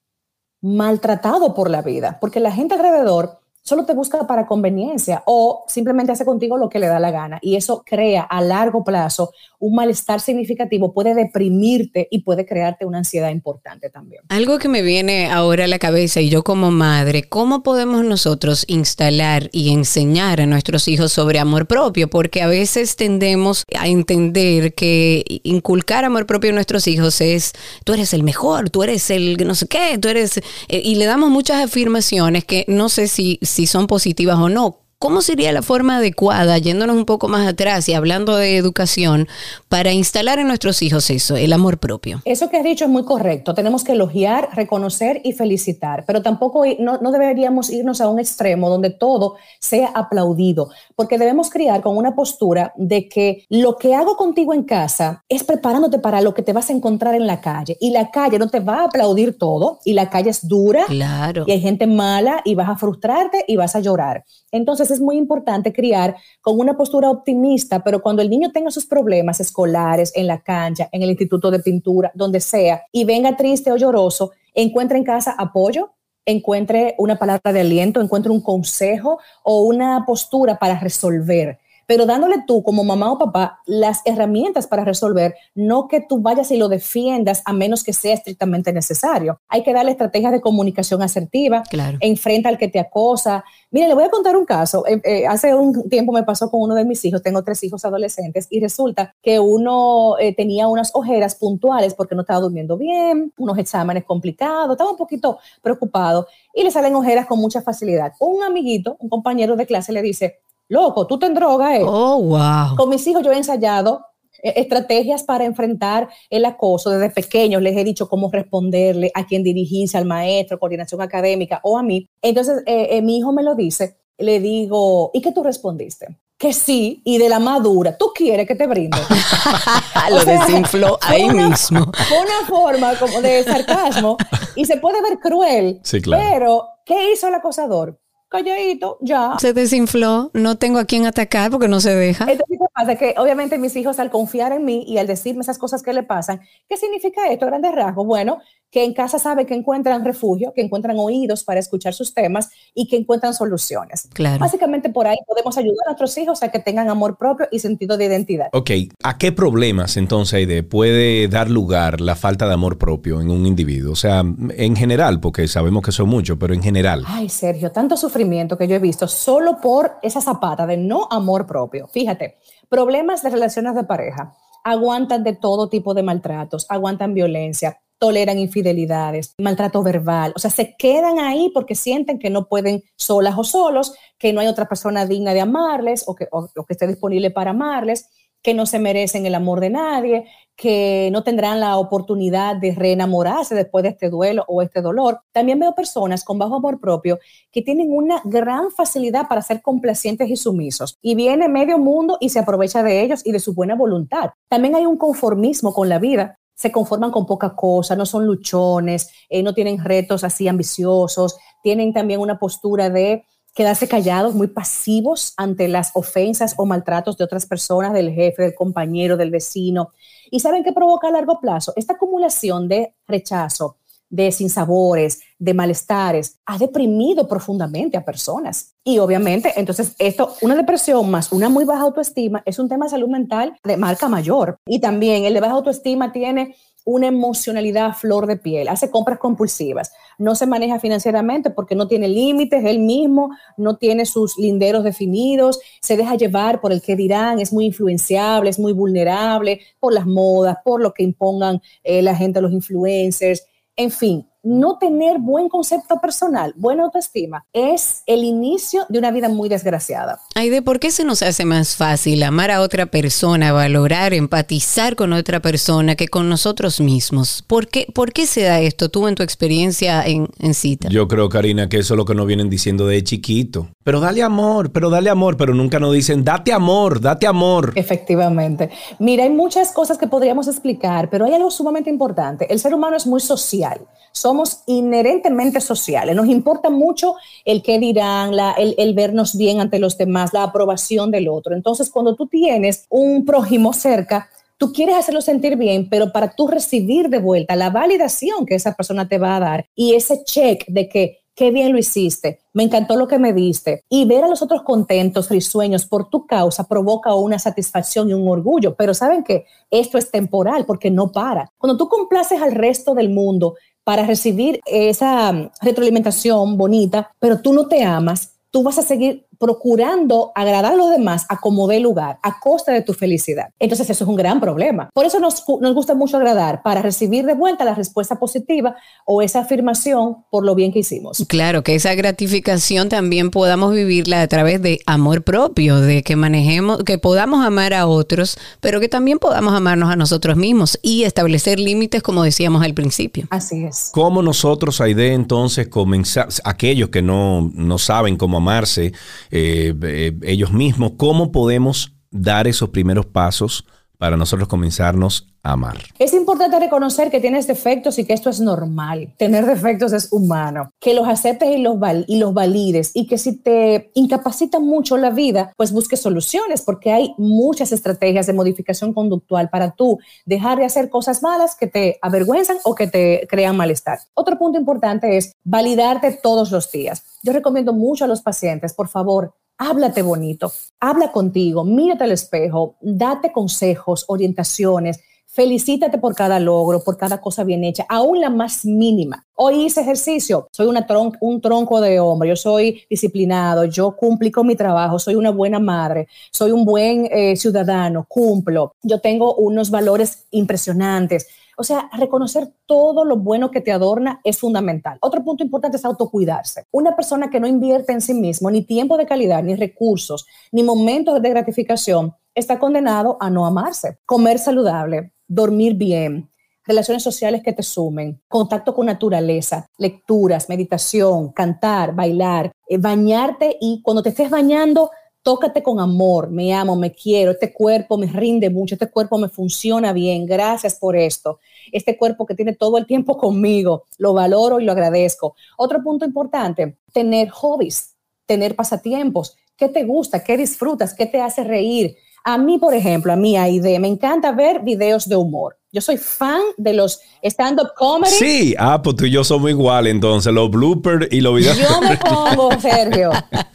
maltratado 0.66 1.54
por 1.54 1.70
la 1.70 1.82
vida, 1.82 2.18
porque 2.20 2.40
la 2.40 2.50
gente 2.50 2.74
alrededor 2.74 3.38
solo 3.66 3.84
te 3.84 3.94
busca 3.94 4.24
para 4.28 4.46
conveniencia 4.46 5.24
o 5.26 5.64
simplemente 5.66 6.12
hace 6.12 6.24
contigo 6.24 6.56
lo 6.56 6.68
que 6.68 6.78
le 6.78 6.86
da 6.86 7.00
la 7.00 7.10
gana. 7.10 7.40
Y 7.42 7.56
eso 7.56 7.82
crea 7.84 8.22
a 8.22 8.40
largo 8.40 8.84
plazo 8.84 9.32
un 9.58 9.74
malestar 9.74 10.20
significativo, 10.20 10.92
puede 10.92 11.14
deprimirte 11.14 12.06
y 12.10 12.20
puede 12.20 12.46
crearte 12.46 12.86
una 12.86 12.98
ansiedad 12.98 13.30
importante 13.30 13.90
también. 13.90 14.22
Algo 14.28 14.58
que 14.58 14.68
me 14.68 14.82
viene 14.82 15.30
ahora 15.32 15.64
a 15.64 15.68
la 15.68 15.80
cabeza 15.80 16.20
y 16.20 16.28
yo 16.28 16.44
como 16.44 16.70
madre, 16.70 17.24
¿cómo 17.24 17.64
podemos 17.64 18.04
nosotros 18.04 18.64
instalar 18.68 19.48
y 19.50 19.72
enseñar 19.72 20.40
a 20.40 20.46
nuestros 20.46 20.86
hijos 20.86 21.12
sobre 21.12 21.40
amor 21.40 21.66
propio? 21.66 22.08
Porque 22.08 22.42
a 22.42 22.46
veces 22.46 22.94
tendemos 22.94 23.64
a 23.76 23.88
entender 23.88 24.74
que 24.74 25.24
inculcar 25.42 26.04
amor 26.04 26.26
propio 26.26 26.50
a 26.50 26.54
nuestros 26.54 26.86
hijos 26.86 27.20
es, 27.20 27.52
tú 27.84 27.94
eres 27.94 28.14
el 28.14 28.22
mejor, 28.22 28.70
tú 28.70 28.84
eres 28.84 29.10
el 29.10 29.36
no 29.44 29.56
sé 29.56 29.66
qué, 29.66 29.98
tú 29.98 30.08
eres... 30.08 30.38
Eh, 30.68 30.82
y 30.84 30.94
le 30.94 31.06
damos 31.06 31.30
muchas 31.30 31.64
afirmaciones 31.64 32.44
que 32.44 32.64
no 32.68 32.88
sé 32.88 33.08
si, 33.08 33.38
si 33.56 33.66
son 33.66 33.86
positivas 33.86 34.38
o 34.38 34.50
no. 34.50 34.85
¿Cómo 34.98 35.20
sería 35.20 35.52
la 35.52 35.60
forma 35.60 35.98
adecuada, 35.98 36.56
yéndonos 36.56 36.96
un 36.96 37.04
poco 37.04 37.28
más 37.28 37.46
atrás 37.46 37.86
y 37.86 37.92
hablando 37.92 38.34
de 38.34 38.56
educación, 38.56 39.28
para 39.68 39.92
instalar 39.92 40.38
en 40.38 40.48
nuestros 40.48 40.80
hijos 40.80 41.10
eso, 41.10 41.36
el 41.36 41.52
amor 41.52 41.76
propio? 41.76 42.22
Eso 42.24 42.48
que 42.48 42.56
has 42.56 42.64
dicho 42.64 42.86
es 42.86 42.90
muy 42.90 43.04
correcto. 43.04 43.52
Tenemos 43.52 43.84
que 43.84 43.92
elogiar, 43.92 44.48
reconocer 44.54 45.20
y 45.22 45.34
felicitar, 45.34 46.04
pero 46.06 46.22
tampoco 46.22 46.64
no, 46.78 46.96
no 46.96 47.12
deberíamos 47.12 47.68
irnos 47.68 48.00
a 48.00 48.08
un 48.08 48.18
extremo 48.18 48.70
donde 48.70 48.88
todo 48.88 49.36
sea 49.60 49.88
aplaudido, 49.88 50.70
porque 50.94 51.18
debemos 51.18 51.50
criar 51.50 51.82
con 51.82 51.98
una 51.98 52.14
postura 52.14 52.72
de 52.76 53.06
que 53.06 53.44
lo 53.50 53.76
que 53.76 53.94
hago 53.94 54.16
contigo 54.16 54.54
en 54.54 54.62
casa 54.62 55.22
es 55.28 55.44
preparándote 55.44 55.98
para 55.98 56.22
lo 56.22 56.32
que 56.32 56.40
te 56.40 56.54
vas 56.54 56.70
a 56.70 56.72
encontrar 56.72 57.14
en 57.14 57.26
la 57.26 57.42
calle. 57.42 57.76
Y 57.80 57.90
la 57.90 58.10
calle 58.10 58.38
no 58.38 58.48
te 58.48 58.60
va 58.60 58.78
a 58.80 58.84
aplaudir 58.84 59.36
todo, 59.36 59.78
y 59.84 59.92
la 59.92 60.08
calle 60.08 60.30
es 60.30 60.48
dura, 60.48 60.86
claro. 60.86 61.44
y 61.46 61.52
hay 61.52 61.60
gente 61.60 61.86
mala, 61.86 62.40
y 62.46 62.54
vas 62.54 62.70
a 62.70 62.76
frustrarte 62.76 63.44
y 63.46 63.56
vas 63.56 63.76
a 63.76 63.80
llorar. 63.80 64.24
Entonces 64.52 64.85
es 64.90 65.00
muy 65.00 65.16
importante 65.16 65.72
criar 65.72 66.16
con 66.40 66.58
una 66.58 66.76
postura 66.76 67.10
optimista, 67.10 67.82
pero 67.82 68.00
cuando 68.02 68.22
el 68.22 68.30
niño 68.30 68.52
tenga 68.52 68.70
sus 68.70 68.86
problemas 68.86 69.40
escolares, 69.40 70.12
en 70.14 70.26
la 70.26 70.40
cancha, 70.40 70.88
en 70.92 71.02
el 71.02 71.10
instituto 71.10 71.50
de 71.50 71.60
pintura, 71.60 72.10
donde 72.14 72.40
sea, 72.40 72.82
y 72.92 73.04
venga 73.04 73.36
triste 73.36 73.72
o 73.72 73.76
lloroso, 73.76 74.32
encuentre 74.54 74.98
en 74.98 75.04
casa 75.04 75.34
apoyo, 75.38 75.92
encuentre 76.24 76.94
una 76.98 77.18
palabra 77.18 77.52
de 77.52 77.60
aliento, 77.60 78.00
encuentre 78.00 78.32
un 78.32 78.40
consejo 78.40 79.18
o 79.44 79.62
una 79.62 80.04
postura 80.06 80.58
para 80.58 80.78
resolver 80.78 81.58
pero 81.86 82.04
dándole 82.04 82.42
tú 82.46 82.62
como 82.62 82.84
mamá 82.84 83.12
o 83.12 83.18
papá 83.18 83.60
las 83.64 84.02
herramientas 84.04 84.66
para 84.66 84.84
resolver, 84.84 85.34
no 85.54 85.88
que 85.88 86.00
tú 86.00 86.20
vayas 86.20 86.50
y 86.50 86.56
lo 86.56 86.68
defiendas 86.68 87.42
a 87.44 87.52
menos 87.52 87.84
que 87.84 87.92
sea 87.92 88.14
estrictamente 88.14 88.72
necesario. 88.72 89.40
Hay 89.48 89.62
que 89.62 89.72
darle 89.72 89.92
estrategias 89.92 90.32
de 90.32 90.40
comunicación 90.40 91.02
asertiva, 91.02 91.62
claro. 91.68 91.98
enfrenta 92.00 92.48
al 92.48 92.58
que 92.58 92.68
te 92.68 92.80
acosa. 92.80 93.44
Mire, 93.70 93.88
le 93.88 93.94
voy 93.94 94.04
a 94.04 94.10
contar 94.10 94.36
un 94.36 94.44
caso. 94.44 94.84
Eh, 94.86 95.00
eh, 95.04 95.26
hace 95.26 95.54
un 95.54 95.88
tiempo 95.88 96.12
me 96.12 96.24
pasó 96.24 96.50
con 96.50 96.60
uno 96.60 96.74
de 96.74 96.84
mis 96.84 97.04
hijos, 97.04 97.22
tengo 97.22 97.42
tres 97.42 97.62
hijos 97.62 97.84
adolescentes, 97.84 98.46
y 98.50 98.60
resulta 98.60 99.14
que 99.22 99.38
uno 99.38 100.18
eh, 100.18 100.34
tenía 100.34 100.68
unas 100.68 100.90
ojeras 100.94 101.34
puntuales 101.34 101.94
porque 101.94 102.14
no 102.14 102.22
estaba 102.22 102.40
durmiendo 102.40 102.76
bien, 102.76 103.32
unos 103.36 103.58
exámenes 103.58 104.04
complicados, 104.04 104.72
estaba 104.72 104.90
un 104.90 104.96
poquito 104.96 105.38
preocupado 105.62 106.26
y 106.54 106.64
le 106.64 106.70
salen 106.70 106.94
ojeras 106.94 107.26
con 107.26 107.38
mucha 107.38 107.62
facilidad. 107.62 108.12
Un 108.20 108.42
amiguito, 108.42 108.96
un 108.98 109.08
compañero 109.08 109.56
de 109.56 109.66
clase 109.66 109.92
le 109.92 110.02
dice, 110.02 110.40
loco, 110.68 111.06
tú 111.06 111.18
te 111.18 111.28
drogas. 111.30 111.80
Eh. 111.80 111.84
Oh, 111.84 112.20
wow. 112.22 112.76
Con 112.76 112.88
mis 112.88 113.06
hijos 113.06 113.22
yo 113.22 113.32
he 113.32 113.36
ensayado 113.36 114.04
eh, 114.42 114.54
estrategias 114.56 115.22
para 115.22 115.44
enfrentar 115.44 116.08
el 116.30 116.44
acoso 116.44 116.90
desde 116.90 117.10
pequeños. 117.10 117.62
Les 117.62 117.76
he 117.76 117.84
dicho 117.84 118.08
cómo 118.08 118.30
responderle, 118.30 119.10
a 119.14 119.26
quién 119.26 119.42
dirigirse, 119.42 119.98
al 119.98 120.06
maestro, 120.06 120.58
coordinación 120.58 121.00
académica 121.00 121.60
o 121.62 121.78
a 121.78 121.82
mí. 121.82 122.08
Entonces, 122.22 122.62
eh, 122.66 123.00
mi 123.02 123.18
hijo 123.18 123.32
me 123.32 123.42
lo 123.42 123.54
dice, 123.54 123.96
le 124.18 124.40
digo, 124.40 125.10
¿y 125.12 125.20
qué 125.20 125.32
tú 125.32 125.42
respondiste? 125.42 126.18
Que 126.38 126.52
sí, 126.52 127.00
y 127.04 127.16
de 127.16 127.30
la 127.30 127.38
madura, 127.38 127.96
tú 127.96 128.12
quieres 128.14 128.46
que 128.46 128.54
te 128.54 128.66
brinde. 128.66 128.98
lo 130.10 130.24
desinfló 130.24 130.98
ahí 131.00 131.28
mismo. 131.28 131.80
Una 131.80 132.46
forma 132.46 132.94
como 132.98 133.22
de 133.22 133.42
sarcasmo 133.44 134.16
y 134.54 134.64
se 134.66 134.76
puede 134.76 135.00
ver 135.02 135.18
cruel. 135.18 135.80
Sí, 135.82 136.00
claro. 136.00 136.22
Pero, 136.30 136.68
¿qué 136.84 137.12
hizo 137.12 137.28
el 137.28 137.34
acosador? 137.34 137.98
Calladito, 138.42 138.98
ya. 139.00 139.34
Se 139.38 139.52
desinfló, 139.52 140.30
no 140.34 140.56
tengo 140.56 140.78
a 140.78 140.84
quién 140.84 141.06
atacar 141.06 141.50
porque 141.50 141.68
no 141.68 141.80
se 141.80 141.94
deja. 141.94 142.24
Entonces, 142.30 142.58
¿qué 142.58 142.66
pasa? 142.74 142.96
Que 142.96 143.14
obviamente 143.18 143.58
mis 143.58 143.74
hijos 143.76 143.98
al 143.98 144.10
confiar 144.10 144.52
en 144.52 144.64
mí 144.64 144.84
y 144.86 144.98
al 144.98 145.06
decirme 145.06 145.42
esas 145.42 145.58
cosas 145.58 145.82
que 145.82 145.92
le 145.92 146.02
pasan, 146.02 146.40
¿qué 146.68 146.76
significa 146.76 147.28
esto, 147.30 147.46
grandes 147.46 147.74
rasgos? 147.74 148.06
Bueno, 148.06 148.38
que 148.70 148.84
en 148.84 148.94
casa 148.94 149.18
sabe 149.18 149.46
que 149.46 149.54
encuentran 149.54 150.04
refugio, 150.04 150.52
que 150.54 150.60
encuentran 150.60 150.96
oídos 150.98 151.44
para 151.44 151.60
escuchar 151.60 151.94
sus 151.94 152.12
temas 152.12 152.50
y 152.74 152.88
que 152.88 152.96
encuentran 152.96 153.32
soluciones. 153.34 154.08
Claro. 154.12 154.38
Básicamente 154.38 154.90
por 154.90 155.06
ahí 155.06 155.16
podemos 155.26 155.56
ayudar 155.56 155.86
a 155.86 155.90
nuestros 155.90 156.16
hijos 156.18 156.42
a 156.42 156.50
que 156.50 156.58
tengan 156.58 156.88
amor 156.88 157.16
propio 157.16 157.48
y 157.50 157.58
sentido 157.58 157.96
de 157.96 158.06
identidad. 158.06 158.48
Ok, 158.52 158.70
¿a 159.02 159.18
qué 159.18 159.32
problemas 159.32 159.96
entonces 159.96 160.34
Aide, 160.34 160.62
puede 160.62 161.28
dar 161.28 161.50
lugar 161.50 162.00
la 162.00 162.16
falta 162.16 162.46
de 162.46 162.54
amor 162.54 162.78
propio 162.78 163.20
en 163.20 163.30
un 163.30 163.46
individuo? 163.46 163.92
O 163.92 163.96
sea, 163.96 164.20
en 164.20 164.76
general, 164.76 165.20
porque 165.20 165.48
sabemos 165.48 165.82
que 165.82 165.92
son 165.92 166.08
muchos, 166.08 166.36
pero 166.38 166.52
en 166.52 166.62
general. 166.62 167.04
Ay, 167.06 167.28
Sergio, 167.28 167.72
tanto 167.72 167.96
sufrimiento 167.96 168.58
que 168.58 168.68
yo 168.68 168.76
he 168.76 168.80
visto 168.80 169.08
solo 169.08 169.60
por 169.60 169.92
esa 170.02 170.20
zapata 170.20 170.66
de 170.66 170.76
no 170.76 171.08
amor 171.10 171.46
propio. 171.46 171.86
Fíjate, 171.86 172.36
problemas 172.68 173.22
de 173.22 173.30
relaciones 173.30 173.74
de 173.74 173.84
pareja 173.84 174.34
aguantan 174.64 175.22
de 175.22 175.32
todo 175.32 175.68
tipo 175.68 175.94
de 175.94 176.02
maltratos, 176.02 176.66
aguantan 176.68 177.14
violencia, 177.14 177.80
toleran 177.98 178.38
infidelidades, 178.38 179.34
maltrato 179.38 179.82
verbal, 179.82 180.32
o 180.36 180.38
sea, 180.38 180.50
se 180.50 180.76
quedan 180.76 181.18
ahí 181.18 181.50
porque 181.54 181.74
sienten 181.74 182.18
que 182.18 182.30
no 182.30 182.48
pueden 182.48 182.82
solas 182.96 183.36
o 183.38 183.44
solos, 183.44 183.94
que 184.18 184.32
no 184.32 184.40
hay 184.40 184.46
otra 184.46 184.68
persona 184.68 185.06
digna 185.06 185.34
de 185.34 185.40
amarles 185.40 186.04
o 186.06 186.14
que, 186.14 186.28
o, 186.30 186.46
que 186.46 186.72
esté 186.72 186.86
disponible 186.86 187.30
para 187.30 187.50
amarles, 187.50 188.08
que 188.42 188.54
no 188.54 188.64
se 188.64 188.78
merecen 188.78 189.26
el 189.26 189.34
amor 189.34 189.58
de 189.58 189.70
nadie, 189.70 190.26
que 190.54 191.10
no 191.10 191.24
tendrán 191.24 191.58
la 191.58 191.78
oportunidad 191.78 192.54
de 192.54 192.74
reenamorarse 192.74 193.56
después 193.56 193.82
de 193.82 193.88
este 193.88 194.08
duelo 194.08 194.44
o 194.46 194.62
este 194.62 194.82
dolor. 194.82 195.20
También 195.32 195.58
veo 195.58 195.74
personas 195.74 196.22
con 196.22 196.38
bajo 196.38 196.56
amor 196.56 196.78
propio 196.80 197.18
que 197.50 197.62
tienen 197.62 197.90
una 197.90 198.22
gran 198.24 198.70
facilidad 198.70 199.26
para 199.26 199.42
ser 199.42 199.62
complacientes 199.62 200.30
y 200.30 200.36
sumisos. 200.36 200.96
Y 201.02 201.16
viene 201.16 201.48
medio 201.48 201.76
mundo 201.78 202.18
y 202.20 202.28
se 202.28 202.38
aprovecha 202.38 202.84
de 202.84 203.02
ellos 203.02 203.26
y 203.26 203.32
de 203.32 203.40
su 203.40 203.52
buena 203.52 203.74
voluntad. 203.74 204.30
También 204.48 204.76
hay 204.76 204.86
un 204.86 204.96
conformismo 204.96 205.74
con 205.74 205.88
la 205.88 205.98
vida 205.98 206.38
se 206.56 206.72
conforman 206.72 207.12
con 207.12 207.26
poca 207.26 207.54
cosa, 207.54 207.94
no 207.94 208.06
son 208.06 208.26
luchones, 208.26 209.10
eh, 209.28 209.42
no 209.42 209.54
tienen 209.54 209.84
retos 209.84 210.24
así 210.24 210.48
ambiciosos, 210.48 211.36
tienen 211.62 211.92
también 211.92 212.18
una 212.18 212.38
postura 212.38 212.90
de 212.90 213.24
quedarse 213.54 213.88
callados, 213.88 214.34
muy 214.34 214.48
pasivos 214.48 215.34
ante 215.36 215.68
las 215.68 215.90
ofensas 215.94 216.54
o 216.56 216.66
maltratos 216.66 217.16
de 217.16 217.24
otras 217.24 217.46
personas, 217.46 217.92
del 217.92 218.12
jefe, 218.12 218.42
del 218.42 218.54
compañero, 218.54 219.16
del 219.16 219.30
vecino. 219.30 219.90
¿Y 220.30 220.40
saben 220.40 220.64
qué 220.64 220.72
provoca 220.72 221.08
a 221.08 221.10
largo 221.10 221.40
plazo? 221.40 221.72
Esta 221.76 221.94
acumulación 221.94 222.68
de 222.68 222.94
rechazo, 223.06 223.76
de 224.08 224.30
sinsabores, 224.32 225.20
de 225.38 225.54
malestares, 225.54 226.38
ha 226.46 226.58
deprimido 226.58 227.28
profundamente 227.28 227.96
a 227.96 228.04
personas. 228.04 228.74
Y 228.84 228.98
obviamente, 228.98 229.52
entonces, 229.56 229.94
esto, 229.98 230.34
una 230.42 230.54
depresión 230.54 231.10
más 231.10 231.32
una 231.32 231.48
muy 231.48 231.64
baja 231.64 231.82
autoestima 231.82 232.42
es 232.46 232.58
un 232.58 232.68
tema 232.68 232.86
de 232.86 232.92
salud 232.92 233.08
mental 233.08 233.56
de 233.64 233.76
marca 233.76 234.08
mayor. 234.08 234.58
Y 234.66 234.80
también 234.80 235.24
el 235.24 235.34
de 235.34 235.40
baja 235.40 235.54
autoestima 235.54 236.12
tiene 236.12 236.54
una 236.86 237.08
emocionalidad 237.08 237.94
flor 237.94 238.28
de 238.28 238.36
piel, 238.36 238.68
hace 238.68 238.92
compras 238.92 239.18
compulsivas, 239.18 239.90
no 240.18 240.36
se 240.36 240.46
maneja 240.46 240.78
financieramente 240.78 241.50
porque 241.50 241.74
no 241.74 241.88
tiene 241.88 242.06
límites, 242.06 242.64
él 242.64 242.78
mismo 242.78 243.30
no 243.56 243.76
tiene 243.76 244.06
sus 244.06 244.38
linderos 244.38 244.84
definidos, 244.84 245.58
se 245.80 245.96
deja 245.96 246.14
llevar 246.14 246.60
por 246.60 246.72
el 246.72 246.80
que 246.80 246.94
dirán, 246.94 247.40
es 247.40 247.52
muy 247.52 247.66
influenciable, 247.66 248.50
es 248.50 248.60
muy 248.60 248.72
vulnerable 248.72 249.60
por 249.80 249.92
las 249.92 250.06
modas, 250.06 250.58
por 250.64 250.80
lo 250.80 250.94
que 250.94 251.02
impongan 251.02 251.60
eh, 251.82 252.02
la 252.02 252.14
gente, 252.14 252.40
los 252.40 252.52
influencers, 252.52 253.44
en 253.76 253.90
fin, 253.90 254.26
no 254.46 254.78
tener 254.78 255.18
buen 255.18 255.48
concepto 255.48 256.00
personal, 256.00 256.54
buena 256.56 256.84
autoestima, 256.84 257.44
es 257.52 258.02
el 258.06 258.22
inicio 258.22 258.86
de 258.88 259.00
una 259.00 259.10
vida 259.10 259.28
muy 259.28 259.48
desgraciada. 259.48 260.20
Aide, 260.36 260.62
¿por 260.62 260.78
qué 260.78 260.92
se 260.92 261.04
nos 261.04 261.22
hace 261.22 261.44
más 261.44 261.74
fácil 261.74 262.22
amar 262.22 262.52
a 262.52 262.60
otra 262.60 262.86
persona, 262.86 263.52
valorar, 263.52 264.14
empatizar 264.14 264.94
con 264.94 265.12
otra 265.12 265.40
persona 265.40 265.96
que 265.96 266.06
con 266.06 266.28
nosotros 266.28 266.80
mismos? 266.80 267.42
¿Por 267.46 267.66
qué, 267.66 267.88
por 267.92 268.12
qué 268.12 268.26
se 268.26 268.42
da 268.42 268.60
esto 268.60 268.88
tú 268.88 269.08
en 269.08 269.16
tu 269.16 269.24
experiencia 269.24 270.06
en, 270.06 270.28
en 270.38 270.54
cita? 270.54 270.88
Yo 270.90 271.08
creo, 271.08 271.28
Karina, 271.28 271.68
que 271.68 271.78
eso 271.78 271.94
es 271.94 271.98
lo 271.98 272.04
que 272.04 272.14
nos 272.14 272.26
vienen 272.26 272.48
diciendo 272.48 272.86
de 272.86 273.02
chiquito. 273.02 273.68
Pero 273.82 273.98
dale 273.98 274.22
amor, 274.22 274.70
pero 274.70 274.90
dale 274.90 275.10
amor, 275.10 275.36
pero 275.36 275.54
nunca 275.54 275.80
nos 275.80 275.92
dicen, 275.92 276.22
date 276.22 276.52
amor, 276.52 277.00
date 277.00 277.26
amor. 277.26 277.72
Efectivamente. 277.74 278.70
Mira, 279.00 279.24
hay 279.24 279.30
muchas 279.30 279.72
cosas 279.72 279.98
que 279.98 280.06
podríamos 280.06 280.46
explicar, 280.46 281.10
pero 281.10 281.24
hay 281.24 281.34
algo 281.34 281.50
sumamente 281.50 281.90
importante. 281.90 282.52
El 282.52 282.60
ser 282.60 282.74
humano 282.74 282.96
es 282.96 283.06
muy 283.06 283.20
social. 283.20 283.80
Somos 284.12 284.35
inherentemente 284.66 285.60
sociales. 285.60 286.14
Nos 286.14 286.26
importa 286.26 286.70
mucho 286.70 287.14
el 287.44 287.62
qué 287.62 287.78
dirán, 287.78 288.36
la, 288.36 288.52
el, 288.52 288.74
el, 288.78 288.94
vernos 288.94 289.36
bien 289.36 289.60
ante 289.60 289.78
los 289.78 289.96
demás, 289.98 290.32
la 290.32 290.44
aprobación 290.44 291.10
del 291.10 291.28
otro. 291.28 291.54
Entonces, 291.54 291.90
cuando 291.90 292.14
tú 292.14 292.26
tienes 292.26 292.86
un 292.90 293.24
prójimo 293.24 293.72
cerca, 293.72 294.28
tú 294.58 294.72
quieres 294.72 294.96
hacerlo 294.96 295.20
sentir 295.20 295.56
bien, 295.56 295.88
pero 295.88 296.12
para 296.12 296.34
tú 296.34 296.48
recibir 296.48 297.08
de 297.08 297.18
vuelta 297.18 297.56
la 297.56 297.70
validación 297.70 298.46
que 298.46 298.54
esa 298.54 298.74
persona 298.74 299.08
te 299.08 299.18
va 299.18 299.36
a 299.36 299.40
dar 299.40 299.66
y 299.74 299.94
ese 299.94 300.24
check 300.24 300.64
de 300.68 300.88
que 300.88 301.20
qué 301.36 301.50
bien 301.50 301.70
lo 301.70 301.78
hiciste, 301.78 302.40
me 302.54 302.64
encantó 302.64 302.96
lo 302.96 303.06
que 303.06 303.18
me 303.18 303.34
diste. 303.34 303.84
Y 303.90 304.06
ver 304.06 304.24
a 304.24 304.28
los 304.28 304.40
otros 304.40 304.62
contentos, 304.62 305.28
risueños 305.28 305.84
por 305.84 306.08
tu 306.08 306.26
causa 306.26 306.64
provoca 306.64 307.14
una 307.14 307.38
satisfacción 307.38 308.08
y 308.08 308.14
un 308.14 308.26
orgullo. 308.26 308.74
Pero 308.74 308.94
saben 308.94 309.22
que 309.22 309.44
esto 309.70 309.98
es 309.98 310.10
temporal 310.10 310.64
porque 310.64 310.90
no 310.90 311.12
para. 311.12 311.52
Cuando 311.58 311.76
tú 311.76 311.88
complaces 311.88 312.40
al 312.40 312.52
resto 312.52 312.94
del 312.94 313.10
mundo 313.10 313.54
para 313.86 314.04
recibir 314.04 314.60
esa 314.66 315.52
retroalimentación 315.62 316.56
bonita, 316.58 317.12
pero 317.20 317.40
tú 317.40 317.52
no 317.52 317.68
te 317.68 317.84
amas, 317.84 318.35
tú 318.56 318.62
vas 318.62 318.78
a 318.78 318.82
seguir 318.82 319.26
procurando 319.38 320.32
agradar 320.34 320.72
a 320.72 320.76
los 320.76 320.88
demás 320.88 321.26
a 321.28 321.38
como 321.38 321.68
dé 321.68 321.78
lugar, 321.78 322.18
a 322.22 322.40
costa 322.40 322.72
de 322.72 322.80
tu 322.80 322.94
felicidad. 322.94 323.48
Entonces 323.58 323.90
eso 323.90 324.04
es 324.04 324.08
un 324.08 324.16
gran 324.16 324.40
problema. 324.40 324.88
Por 324.94 325.04
eso 325.04 325.20
nos, 325.20 325.44
nos, 325.60 325.74
gusta 325.74 325.94
mucho 325.94 326.16
agradar, 326.16 326.62
para 326.62 326.80
recibir 326.80 327.26
de 327.26 327.34
vuelta 327.34 327.66
la 327.66 327.74
respuesta 327.74 328.18
positiva 328.18 328.76
o 329.04 329.20
esa 329.20 329.40
afirmación 329.40 330.24
por 330.30 330.42
lo 330.42 330.54
bien 330.54 330.72
que 330.72 330.78
hicimos. 330.78 331.22
Claro, 331.28 331.62
que 331.62 331.74
esa 331.74 331.94
gratificación 331.94 332.88
también 332.88 333.30
podamos 333.30 333.74
vivirla 333.74 334.22
a 334.22 334.26
través 334.26 334.62
de 334.62 334.80
amor 334.86 335.22
propio, 335.22 335.78
de 335.78 336.02
que 336.02 336.16
manejemos, 336.16 336.82
que 336.84 336.96
podamos 336.96 337.44
amar 337.44 337.74
a 337.74 337.86
otros, 337.86 338.38
pero 338.62 338.80
que 338.80 338.88
también 338.88 339.18
podamos 339.18 339.52
amarnos 339.52 339.90
a 339.90 339.96
nosotros 339.96 340.36
mismos 340.36 340.78
y 340.80 341.02
establecer 341.02 341.60
límites 341.60 342.02
como 342.02 342.22
decíamos 342.22 342.64
al 342.64 342.72
principio. 342.72 343.26
Así 343.28 343.64
es. 343.64 343.90
¿Cómo 343.92 344.22
nosotros, 344.22 344.80
Aide, 344.80 345.12
entonces 345.12 345.68
comenzar, 345.68 346.28
aquellos 346.44 346.88
que 346.88 347.02
no, 347.02 347.50
no 347.54 347.76
saben 347.76 348.16
cómo 348.16 348.45
eh, 348.50 348.92
eh, 349.30 350.18
ellos 350.22 350.52
mismos, 350.52 350.92
¿cómo 350.96 351.32
podemos 351.32 351.94
dar 352.10 352.46
esos 352.46 352.70
primeros 352.70 353.06
pasos 353.06 353.64
para 353.98 354.16
nosotros 354.16 354.48
comenzarnos 354.48 355.28
a 355.42 355.52
amar? 355.52 355.76
Es 355.98 356.12
importante 356.12 356.58
reconocer 356.58 357.10
que 357.10 357.20
tienes 357.20 357.46
defectos 357.46 357.98
y 357.98 358.04
que 358.04 358.12
esto 358.12 358.30
es 358.30 358.40
normal. 358.40 359.14
Tener 359.16 359.46
defectos 359.46 359.92
es 359.92 360.12
humano. 360.12 360.70
Que 360.80 360.94
los 360.94 361.08
aceptes 361.08 361.50
y 361.50 361.58
los, 361.58 361.78
val 361.78 362.04
y 362.08 362.18
los 362.18 362.34
valides 362.34 362.90
y 362.94 363.06
que 363.06 363.18
si 363.18 363.36
te 363.36 363.90
incapacita 363.94 364.58
mucho 364.58 364.96
la 364.96 365.10
vida, 365.10 365.52
pues 365.56 365.72
busques 365.72 366.00
soluciones 366.00 366.62
porque 366.62 366.92
hay 366.92 367.14
muchas 367.18 367.72
estrategias 367.72 368.26
de 368.26 368.32
modificación 368.32 368.92
conductual 368.92 369.48
para 369.50 369.72
tú 369.72 369.98
dejar 370.24 370.58
de 370.58 370.64
hacer 370.64 370.90
cosas 370.90 371.22
malas 371.22 371.56
que 371.56 371.66
te 371.66 371.98
avergüenzan 372.02 372.58
o 372.64 372.74
que 372.74 372.86
te 372.86 373.26
crean 373.28 373.56
malestar. 373.56 373.98
Otro 374.14 374.38
punto 374.38 374.58
importante 374.58 375.16
es 375.16 375.32
validarte 375.44 376.18
todos 376.22 376.50
los 376.50 376.70
días. 376.70 377.04
Yo 377.22 377.32
recomiendo 377.32 377.72
mucho 377.72 378.04
a 378.04 378.08
los 378.08 378.22
pacientes, 378.22 378.74
por 378.74 378.88
favor, 378.88 379.34
háblate 379.58 380.02
bonito, 380.02 380.52
habla 380.80 381.12
contigo, 381.12 381.64
mírate 381.64 382.04
al 382.04 382.12
espejo, 382.12 382.76
date 382.80 383.32
consejos, 383.32 384.04
orientaciones, 384.08 385.00
felicítate 385.26 385.98
por 385.98 386.14
cada 386.14 386.40
logro, 386.40 386.82
por 386.82 386.96
cada 386.96 387.20
cosa 387.20 387.44
bien 387.44 387.62
hecha, 387.62 387.84
aún 387.90 388.20
la 388.20 388.30
más 388.30 388.64
mínima. 388.64 389.26
Hoy 389.34 389.66
hice 389.66 389.82
ejercicio, 389.82 390.48
soy 390.50 390.66
un 390.66 391.40
tronco 391.42 391.80
de 391.80 392.00
hombre, 392.00 392.30
yo 392.30 392.36
soy 392.36 392.82
disciplinado, 392.88 393.66
yo 393.66 393.94
cumplo 393.96 394.30
con 394.32 394.46
mi 394.46 394.56
trabajo, 394.56 394.98
soy 394.98 395.14
una 395.14 395.30
buena 395.30 395.58
madre, 395.58 396.08
soy 396.32 396.52
un 396.52 396.64
buen 396.64 397.06
eh, 397.10 397.36
ciudadano, 397.36 398.06
cumplo, 398.08 398.76
yo 398.82 398.98
tengo 399.00 399.34
unos 399.34 399.70
valores 399.70 400.26
impresionantes 400.30 401.26
o 401.56 401.64
sea, 401.64 401.88
reconocer 401.92 402.52
todo 402.66 403.04
lo 403.04 403.16
bueno 403.16 403.50
que 403.50 403.60
te 403.60 403.72
adorna 403.72 404.20
es 404.24 404.38
fundamental. 404.38 404.98
Otro 405.00 405.24
punto 405.24 405.42
importante 405.42 405.78
es 405.78 405.84
autocuidarse. 405.84 406.64
Una 406.70 406.94
persona 406.94 407.30
que 407.30 407.40
no 407.40 407.46
invierte 407.46 407.92
en 407.92 408.00
sí 408.00 408.14
mismo 408.14 408.50
ni 408.50 408.62
tiempo 408.62 408.96
de 408.96 409.06
calidad, 409.06 409.42
ni 409.42 409.56
recursos, 409.56 410.26
ni 410.52 410.62
momentos 410.62 411.20
de 411.20 411.30
gratificación, 411.30 412.14
está 412.34 412.58
condenado 412.58 413.16
a 413.20 413.30
no 413.30 413.46
amarse. 413.46 413.98
Comer 414.04 414.38
saludable, 414.38 415.12
dormir 415.26 415.74
bien, 415.74 416.28
relaciones 416.66 417.02
sociales 417.02 417.42
que 417.42 417.52
te 417.52 417.62
sumen, 417.62 418.20
contacto 418.28 418.74
con 418.74 418.86
naturaleza, 418.86 419.66
lecturas, 419.78 420.48
meditación, 420.48 421.32
cantar, 421.32 421.94
bailar, 421.94 422.52
eh, 422.68 422.76
bañarte 422.78 423.56
y 423.60 423.80
cuando 423.82 424.02
te 424.02 424.10
estés 424.10 424.28
bañando, 424.28 424.90
tócate 425.26 425.60
con 425.60 425.80
amor, 425.80 426.30
me 426.30 426.54
amo, 426.54 426.76
me 426.76 426.92
quiero, 426.92 427.32
este 427.32 427.52
cuerpo 427.52 427.98
me 427.98 428.06
rinde 428.06 428.48
mucho, 428.48 428.76
este 428.76 428.88
cuerpo 428.88 429.18
me 429.18 429.28
funciona 429.28 429.92
bien, 429.92 430.24
gracias 430.24 430.76
por 430.78 430.94
esto, 430.94 431.40
este 431.72 431.98
cuerpo 431.98 432.24
que 432.24 432.36
tiene 432.36 432.54
todo 432.54 432.78
el 432.78 432.86
tiempo 432.86 433.18
conmigo, 433.18 433.86
lo 433.98 434.14
valoro 434.14 434.60
y 434.60 434.64
lo 434.64 434.70
agradezco. 434.70 435.34
Otro 435.58 435.82
punto 435.82 436.04
importante, 436.04 436.76
tener 436.92 437.28
hobbies, 437.30 437.96
tener 438.24 438.54
pasatiempos, 438.54 439.36
¿qué 439.56 439.68
te 439.68 439.82
gusta? 439.82 440.22
¿Qué 440.22 440.36
disfrutas? 440.36 440.94
¿Qué 440.94 441.06
te 441.06 441.20
hace 441.20 441.42
reír? 441.42 441.96
A 442.22 442.38
mí, 442.38 442.58
por 442.58 442.72
ejemplo, 442.72 443.12
a 443.12 443.16
mí, 443.16 443.36
Aide, 443.36 443.80
me 443.80 443.88
encanta 443.88 444.30
ver 444.30 444.60
videos 444.62 445.08
de 445.08 445.16
humor. 445.16 445.56
Yo 445.76 445.82
soy 445.82 445.98
fan 445.98 446.40
de 446.56 446.72
los 446.72 447.02
stand-up 447.22 447.74
comedy. 447.76 448.10
Sí, 448.10 448.54
ah, 448.58 448.80
pues 448.80 448.96
tú 448.96 449.04
y 449.04 449.10
yo 449.10 449.22
somos 449.22 449.50
igual, 449.50 449.86
entonces, 449.86 450.32
los 450.32 450.50
bloopers 450.50 451.08
y 451.10 451.20
los 451.20 451.36
videos. 451.36 451.58
Yo 451.58 451.82
me 451.82 451.96
pongo, 451.98 452.50
Sergio, 452.58 453.10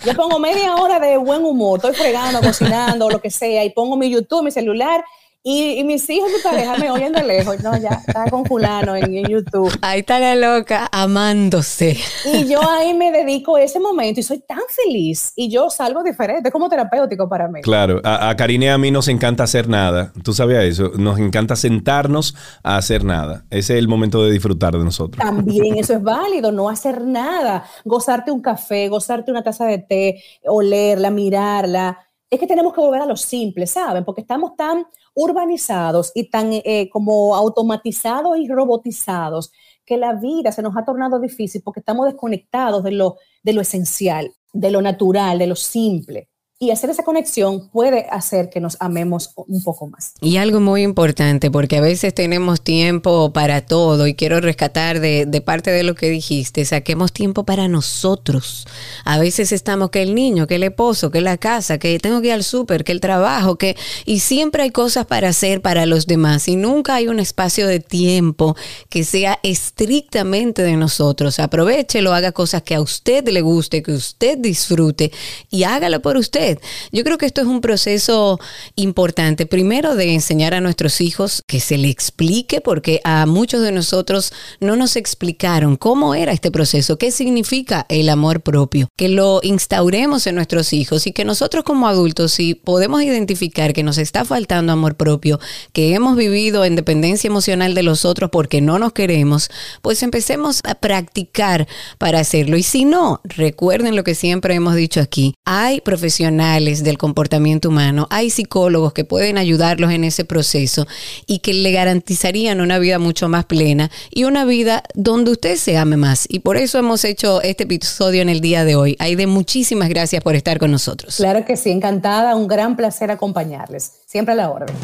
yo 0.05 0.13
pongo 0.13 0.37
media 0.37 0.75
hora 0.75 0.99
de 0.99 1.17
buen 1.17 1.43
humor, 1.43 1.79
estoy 1.79 1.95
fregando, 1.95 2.39
cocinando, 2.39 3.09
lo 3.09 3.19
que 3.19 3.31
sea, 3.31 3.65
y 3.65 3.71
pongo 3.71 3.97
mi 3.97 4.11
YouTube, 4.11 4.43
mi 4.43 4.51
celular, 4.51 5.03
y, 5.43 5.83
mis 5.83 6.07
hijos 6.09 6.29
y 6.29 6.35
mi 6.35 6.41
pareja 6.41 6.77
me 6.77 6.91
oyen 6.91 7.13
de 7.13 7.23
lejos. 7.23 7.63
No, 7.63 7.75
ya 7.75 8.01
está 8.05 8.25
con 8.29 8.45
fulano 8.45 8.95
en, 8.95 9.27
YouTube. 9.27 9.75
Ahí 9.81 10.01
está 10.01 10.19
la 10.19 10.35
loca 10.35 10.87
amándose. 10.91 11.97
Y 12.25 12.47
yo 12.47 12.61
ahí 12.69 12.93
me 12.93 13.11
dedico 13.11 13.57
ese 13.57 13.79
momento 13.79 14.19
y 14.19 14.23
soy 14.23 14.39
tan 14.39 14.59
feliz. 14.69 15.33
Y 15.35 15.49
yo 15.49 15.69
salgo 15.69 16.03
diferente. 16.03 16.49
Es 16.49 16.53
como 16.53 16.69
terapéutico 16.69 17.27
para 17.27 17.47
mí. 17.47 17.61
Claro. 17.61 18.01
A, 18.03 18.29
a 18.29 18.35
Karine 18.35 18.67
y 18.67 18.69
a 18.69 18.77
mí 18.77 18.91
nos 18.91 19.07
encanta 19.07 19.43
hacer 19.43 19.67
nada. 19.67 20.13
¿Tú 20.23 20.33
sabías 20.33 20.63
eso? 20.63 20.91
Nos 20.95 21.17
encanta 21.17 21.55
sentarnos 21.55 22.35
a 22.63 22.77
hacer 22.77 23.03
nada. 23.03 23.45
Ese 23.49 23.73
es 23.73 23.79
el 23.79 23.87
momento 23.87 24.23
de 24.23 24.31
disfrutar 24.31 24.77
de 24.77 24.83
nosotros. 24.83 25.25
También 25.25 25.77
eso 25.77 25.93
es 25.93 26.03
válido. 26.03 26.51
No 26.51 26.69
hacer 26.69 27.01
nada. 27.01 27.65
Gozarte 27.83 28.31
un 28.31 28.41
café, 28.41 28.89
gozarte 28.89 29.31
una 29.31 29.43
taza 29.43 29.65
de 29.65 29.79
té, 29.79 30.23
olerla, 30.45 31.09
mirarla 31.09 31.97
es 32.31 32.39
que 32.39 32.47
tenemos 32.47 32.73
que 32.73 32.79
volver 32.79 33.01
a 33.01 33.05
lo 33.05 33.17
simple, 33.17 33.67
¿saben? 33.67 34.05
Porque 34.05 34.21
estamos 34.21 34.55
tan 34.55 34.87
urbanizados 35.13 36.13
y 36.15 36.29
tan 36.29 36.49
eh, 36.53 36.89
como 36.89 37.35
automatizados 37.35 38.37
y 38.37 38.47
robotizados 38.47 39.51
que 39.85 39.97
la 39.97 40.13
vida 40.13 40.53
se 40.53 40.61
nos 40.61 40.77
ha 40.77 40.85
tornado 40.85 41.19
difícil 41.19 41.61
porque 41.61 41.81
estamos 41.81 42.05
desconectados 42.05 42.83
de 42.83 42.91
lo, 42.91 43.17
de 43.43 43.51
lo 43.51 43.59
esencial, 43.59 44.31
de 44.53 44.71
lo 44.71 44.81
natural, 44.81 45.39
de 45.39 45.47
lo 45.47 45.57
simple. 45.57 46.30
Y 46.63 46.69
hacer 46.69 46.91
esa 46.91 47.01
conexión 47.01 47.69
puede 47.69 48.05
hacer 48.11 48.51
que 48.51 48.59
nos 48.59 48.77
amemos 48.79 49.31
un 49.35 49.63
poco 49.63 49.87
más. 49.87 50.13
Y 50.21 50.37
algo 50.37 50.59
muy 50.59 50.83
importante, 50.83 51.49
porque 51.49 51.77
a 51.77 51.81
veces 51.81 52.13
tenemos 52.13 52.61
tiempo 52.61 53.33
para 53.33 53.65
todo 53.65 54.05
y 54.05 54.13
quiero 54.13 54.39
rescatar 54.41 54.99
de, 54.99 55.43
parte 55.43 55.71
de 55.71 55.81
lo 55.81 55.95
que 55.95 56.11
dijiste, 56.11 56.63
saquemos 56.63 57.13
tiempo 57.13 57.45
para 57.45 57.67
nosotros. 57.67 58.67
A 59.05 59.17
veces 59.17 59.51
estamos 59.51 59.89
que 59.89 60.03
el 60.03 60.13
niño, 60.13 60.45
que 60.45 60.57
el 60.57 60.61
esposo, 60.61 61.09
que 61.09 61.21
la 61.21 61.39
casa, 61.39 61.79
que 61.79 61.97
tengo 61.97 62.21
que 62.21 62.27
ir 62.27 62.33
al 62.33 62.43
súper, 62.43 62.83
que 62.83 62.91
el 62.91 63.01
trabajo, 63.01 63.55
que... 63.55 63.75
Y 64.05 64.19
siempre 64.19 64.61
hay 64.61 64.69
cosas 64.69 65.07
para 65.07 65.29
hacer 65.29 65.63
para 65.63 65.87
los 65.87 66.05
demás 66.05 66.47
y 66.47 66.57
nunca 66.57 66.93
hay 66.93 67.07
un 67.07 67.19
espacio 67.19 67.65
de 67.65 67.79
tiempo 67.79 68.55
que 68.87 69.03
sea 69.03 69.39
estrictamente 69.41 70.61
de 70.61 70.77
nosotros. 70.77 71.39
Aprovechelo, 71.39 72.13
haga 72.13 72.31
cosas 72.31 72.61
que 72.61 72.75
a 72.75 72.81
usted 72.81 73.27
le 73.29 73.41
guste, 73.41 73.81
que 73.81 73.93
usted 73.93 74.37
disfrute 74.37 75.11
y 75.49 75.63
hágalo 75.63 76.03
por 76.03 76.17
usted 76.17 76.50
yo 76.91 77.03
creo 77.03 77.17
que 77.17 77.25
esto 77.25 77.41
es 77.41 77.47
un 77.47 77.61
proceso 77.61 78.39
importante, 78.75 79.45
primero 79.45 79.95
de 79.95 80.13
enseñar 80.13 80.53
a 80.53 80.61
nuestros 80.61 81.01
hijos 81.01 81.43
que 81.47 81.59
se 81.59 81.77
le 81.77 81.89
explique, 81.89 82.61
porque 82.61 83.01
a 83.03 83.25
muchos 83.25 83.61
de 83.61 83.71
nosotros 83.71 84.33
no 84.59 84.75
nos 84.75 84.95
explicaron 84.95 85.75
cómo 85.75 86.15
era 86.15 86.31
este 86.31 86.51
proceso, 86.51 86.97
qué 86.97 87.11
significa 87.11 87.85
el 87.89 88.09
amor 88.09 88.41
propio, 88.41 88.87
que 88.97 89.09
lo 89.09 89.39
instauremos 89.43 90.27
en 90.27 90.35
nuestros 90.35 90.73
hijos 90.73 91.07
y 91.07 91.11
que 91.11 91.25
nosotros 91.25 91.63
como 91.63 91.87
adultos, 91.87 92.33
si 92.33 92.55
podemos 92.55 93.01
identificar 93.03 93.73
que 93.73 93.83
nos 93.83 93.97
está 93.97 94.25
faltando 94.25 94.73
amor 94.73 94.95
propio, 94.95 95.39
que 95.73 95.93
hemos 95.93 96.15
vivido 96.15 96.65
en 96.65 96.75
dependencia 96.75 97.27
emocional 97.27 97.73
de 97.75 97.83
los 97.83 98.05
otros 98.05 98.29
porque 98.31 98.61
no 98.61 98.79
nos 98.79 98.93
queremos, 98.93 99.49
pues 99.81 100.03
empecemos 100.03 100.61
a 100.63 100.75
practicar 100.75 101.67
para 101.97 102.19
hacerlo. 102.19 102.57
Y 102.57 102.63
si 102.63 102.85
no, 102.85 103.21
recuerden 103.23 103.95
lo 103.95 104.03
que 104.03 104.15
siempre 104.15 104.55
hemos 104.55 104.75
dicho 104.75 104.99
aquí, 104.99 105.35
hay 105.45 105.81
profesionales 105.81 106.40
del 106.41 106.97
comportamiento 106.97 107.69
humano, 107.69 108.07
hay 108.09 108.31
psicólogos 108.31 108.93
que 108.93 109.05
pueden 109.05 109.37
ayudarlos 109.37 109.91
en 109.91 110.03
ese 110.03 110.25
proceso 110.25 110.87
y 111.27 111.39
que 111.39 111.53
le 111.53 111.71
garantizarían 111.71 112.61
una 112.61 112.79
vida 112.79 112.97
mucho 112.97 113.29
más 113.29 113.45
plena 113.45 113.91
y 114.09 114.23
una 114.23 114.43
vida 114.43 114.83
donde 114.95 115.31
usted 115.31 115.55
se 115.55 115.77
ame 115.77 115.97
más. 115.97 116.25
Y 116.29 116.39
por 116.39 116.57
eso 116.57 116.79
hemos 116.79 117.05
hecho 117.05 117.43
este 117.43 117.65
episodio 117.65 118.23
en 118.23 118.29
el 118.29 118.41
día 118.41 118.65
de 118.65 118.75
hoy. 118.75 118.95
Aide, 118.97 119.27
muchísimas 119.27 119.87
gracias 119.89 120.23
por 120.23 120.35
estar 120.35 120.57
con 120.57 120.71
nosotros. 120.71 121.17
Claro 121.17 121.45
que 121.45 121.55
sí, 121.55 121.69
encantada, 121.69 122.35
un 122.35 122.47
gran 122.47 122.75
placer 122.75 123.11
acompañarles. 123.11 123.91
Siempre 124.07 124.33
a 124.33 124.37
la 124.37 124.49
orden. 124.49 124.75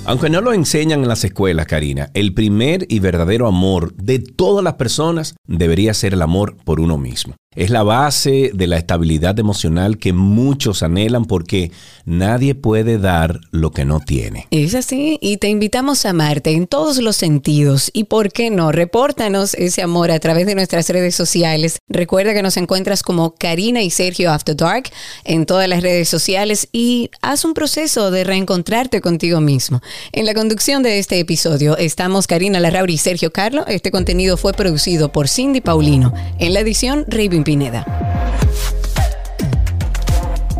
Aunque 0.06 0.30
no 0.30 0.42
lo 0.42 0.54
enseñan 0.54 1.02
en 1.02 1.08
las 1.08 1.24
escuelas, 1.24 1.66
Karina, 1.66 2.12
el 2.14 2.34
primer 2.34 2.86
y 2.88 3.00
verdadero 3.00 3.48
amor 3.48 3.94
de 3.96 4.20
todas 4.20 4.64
las 4.64 4.76
personas 4.76 5.36
debería 5.48 5.94
ser 5.94 6.14
el 6.14 6.22
amor 6.22 6.56
por 6.64 6.80
uno 6.80 6.98
mismo. 6.98 7.36
Es 7.56 7.72
la 7.72 7.82
base 7.82 8.52
de 8.54 8.68
la 8.68 8.78
estabilidad 8.78 9.40
emocional 9.40 9.98
que 9.98 10.14
muchos 10.14 10.84
anhelan 10.84 11.26
porque 11.26 11.72
nadie 12.06 12.54
puede 12.54 13.00
dar 13.00 13.40
lo 13.50 13.72
que 13.72 13.86
no 13.86 14.02
tiene. 14.02 14.46
Es 14.52 14.76
así, 14.76 15.18
y 15.20 15.38
te 15.38 15.48
invitamos 15.48 16.06
a 16.06 16.12
amarte 16.12 16.52
en 16.52 16.68
todos 16.68 17.00
los 17.00 17.16
sentidos. 17.16 17.90
Y 17.92 18.04
por 18.04 18.32
qué 18.32 18.52
no, 18.52 18.72
repórtanos 18.72 19.56
ese 19.56 19.82
amor 19.82 20.12
a 20.12 20.20
través 20.20 20.46
de 20.46 20.54
nuestras 20.54 20.88
redes 20.90 21.16
sociales. 21.16 21.80
Recuerda 21.88 22.36
que 22.36 22.44
nos 22.44 22.56
encuentras 22.56 23.02
como 23.02 23.34
Karina 23.34 23.82
y 23.82 23.90
Sergio 23.90 24.32
After 24.32 24.56
Dark 24.56 24.92
en 25.24 25.48
todas 25.48 25.68
las 25.68 25.82
redes 25.82 26.08
sociales 26.08 26.70
y 26.72 27.10
haz 27.24 27.46
un 27.46 27.56
proceso 27.56 28.12
de 28.12 28.26
reencontrarte 28.26 29.02
contigo 29.02 29.42
mismo. 29.42 29.82
En 30.12 30.28
la 30.28 30.36
conducción 30.36 30.84
de 30.84 31.00
este 31.00 31.18
episodio 31.18 31.78
estamos 31.78 32.28
Karina 32.28 32.60
Larrauri 32.60 32.94
y 32.94 32.98
Sergio 33.00 33.34
Carlo. 33.34 33.66
Este 33.66 33.90
contenido 33.90 34.38
fue 34.38 34.54
producido 34.54 35.12
por 35.12 35.28
Cindy 35.28 35.62
Paulino. 35.62 36.14
En 36.38 36.54
la 36.54 36.60
edición, 36.60 37.06
Pineda. 37.44 37.86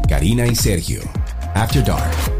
Karina 0.08 0.48
y 0.48 0.56
Sergio, 0.56 1.02
After 1.54 1.84
Dark. 1.84 2.39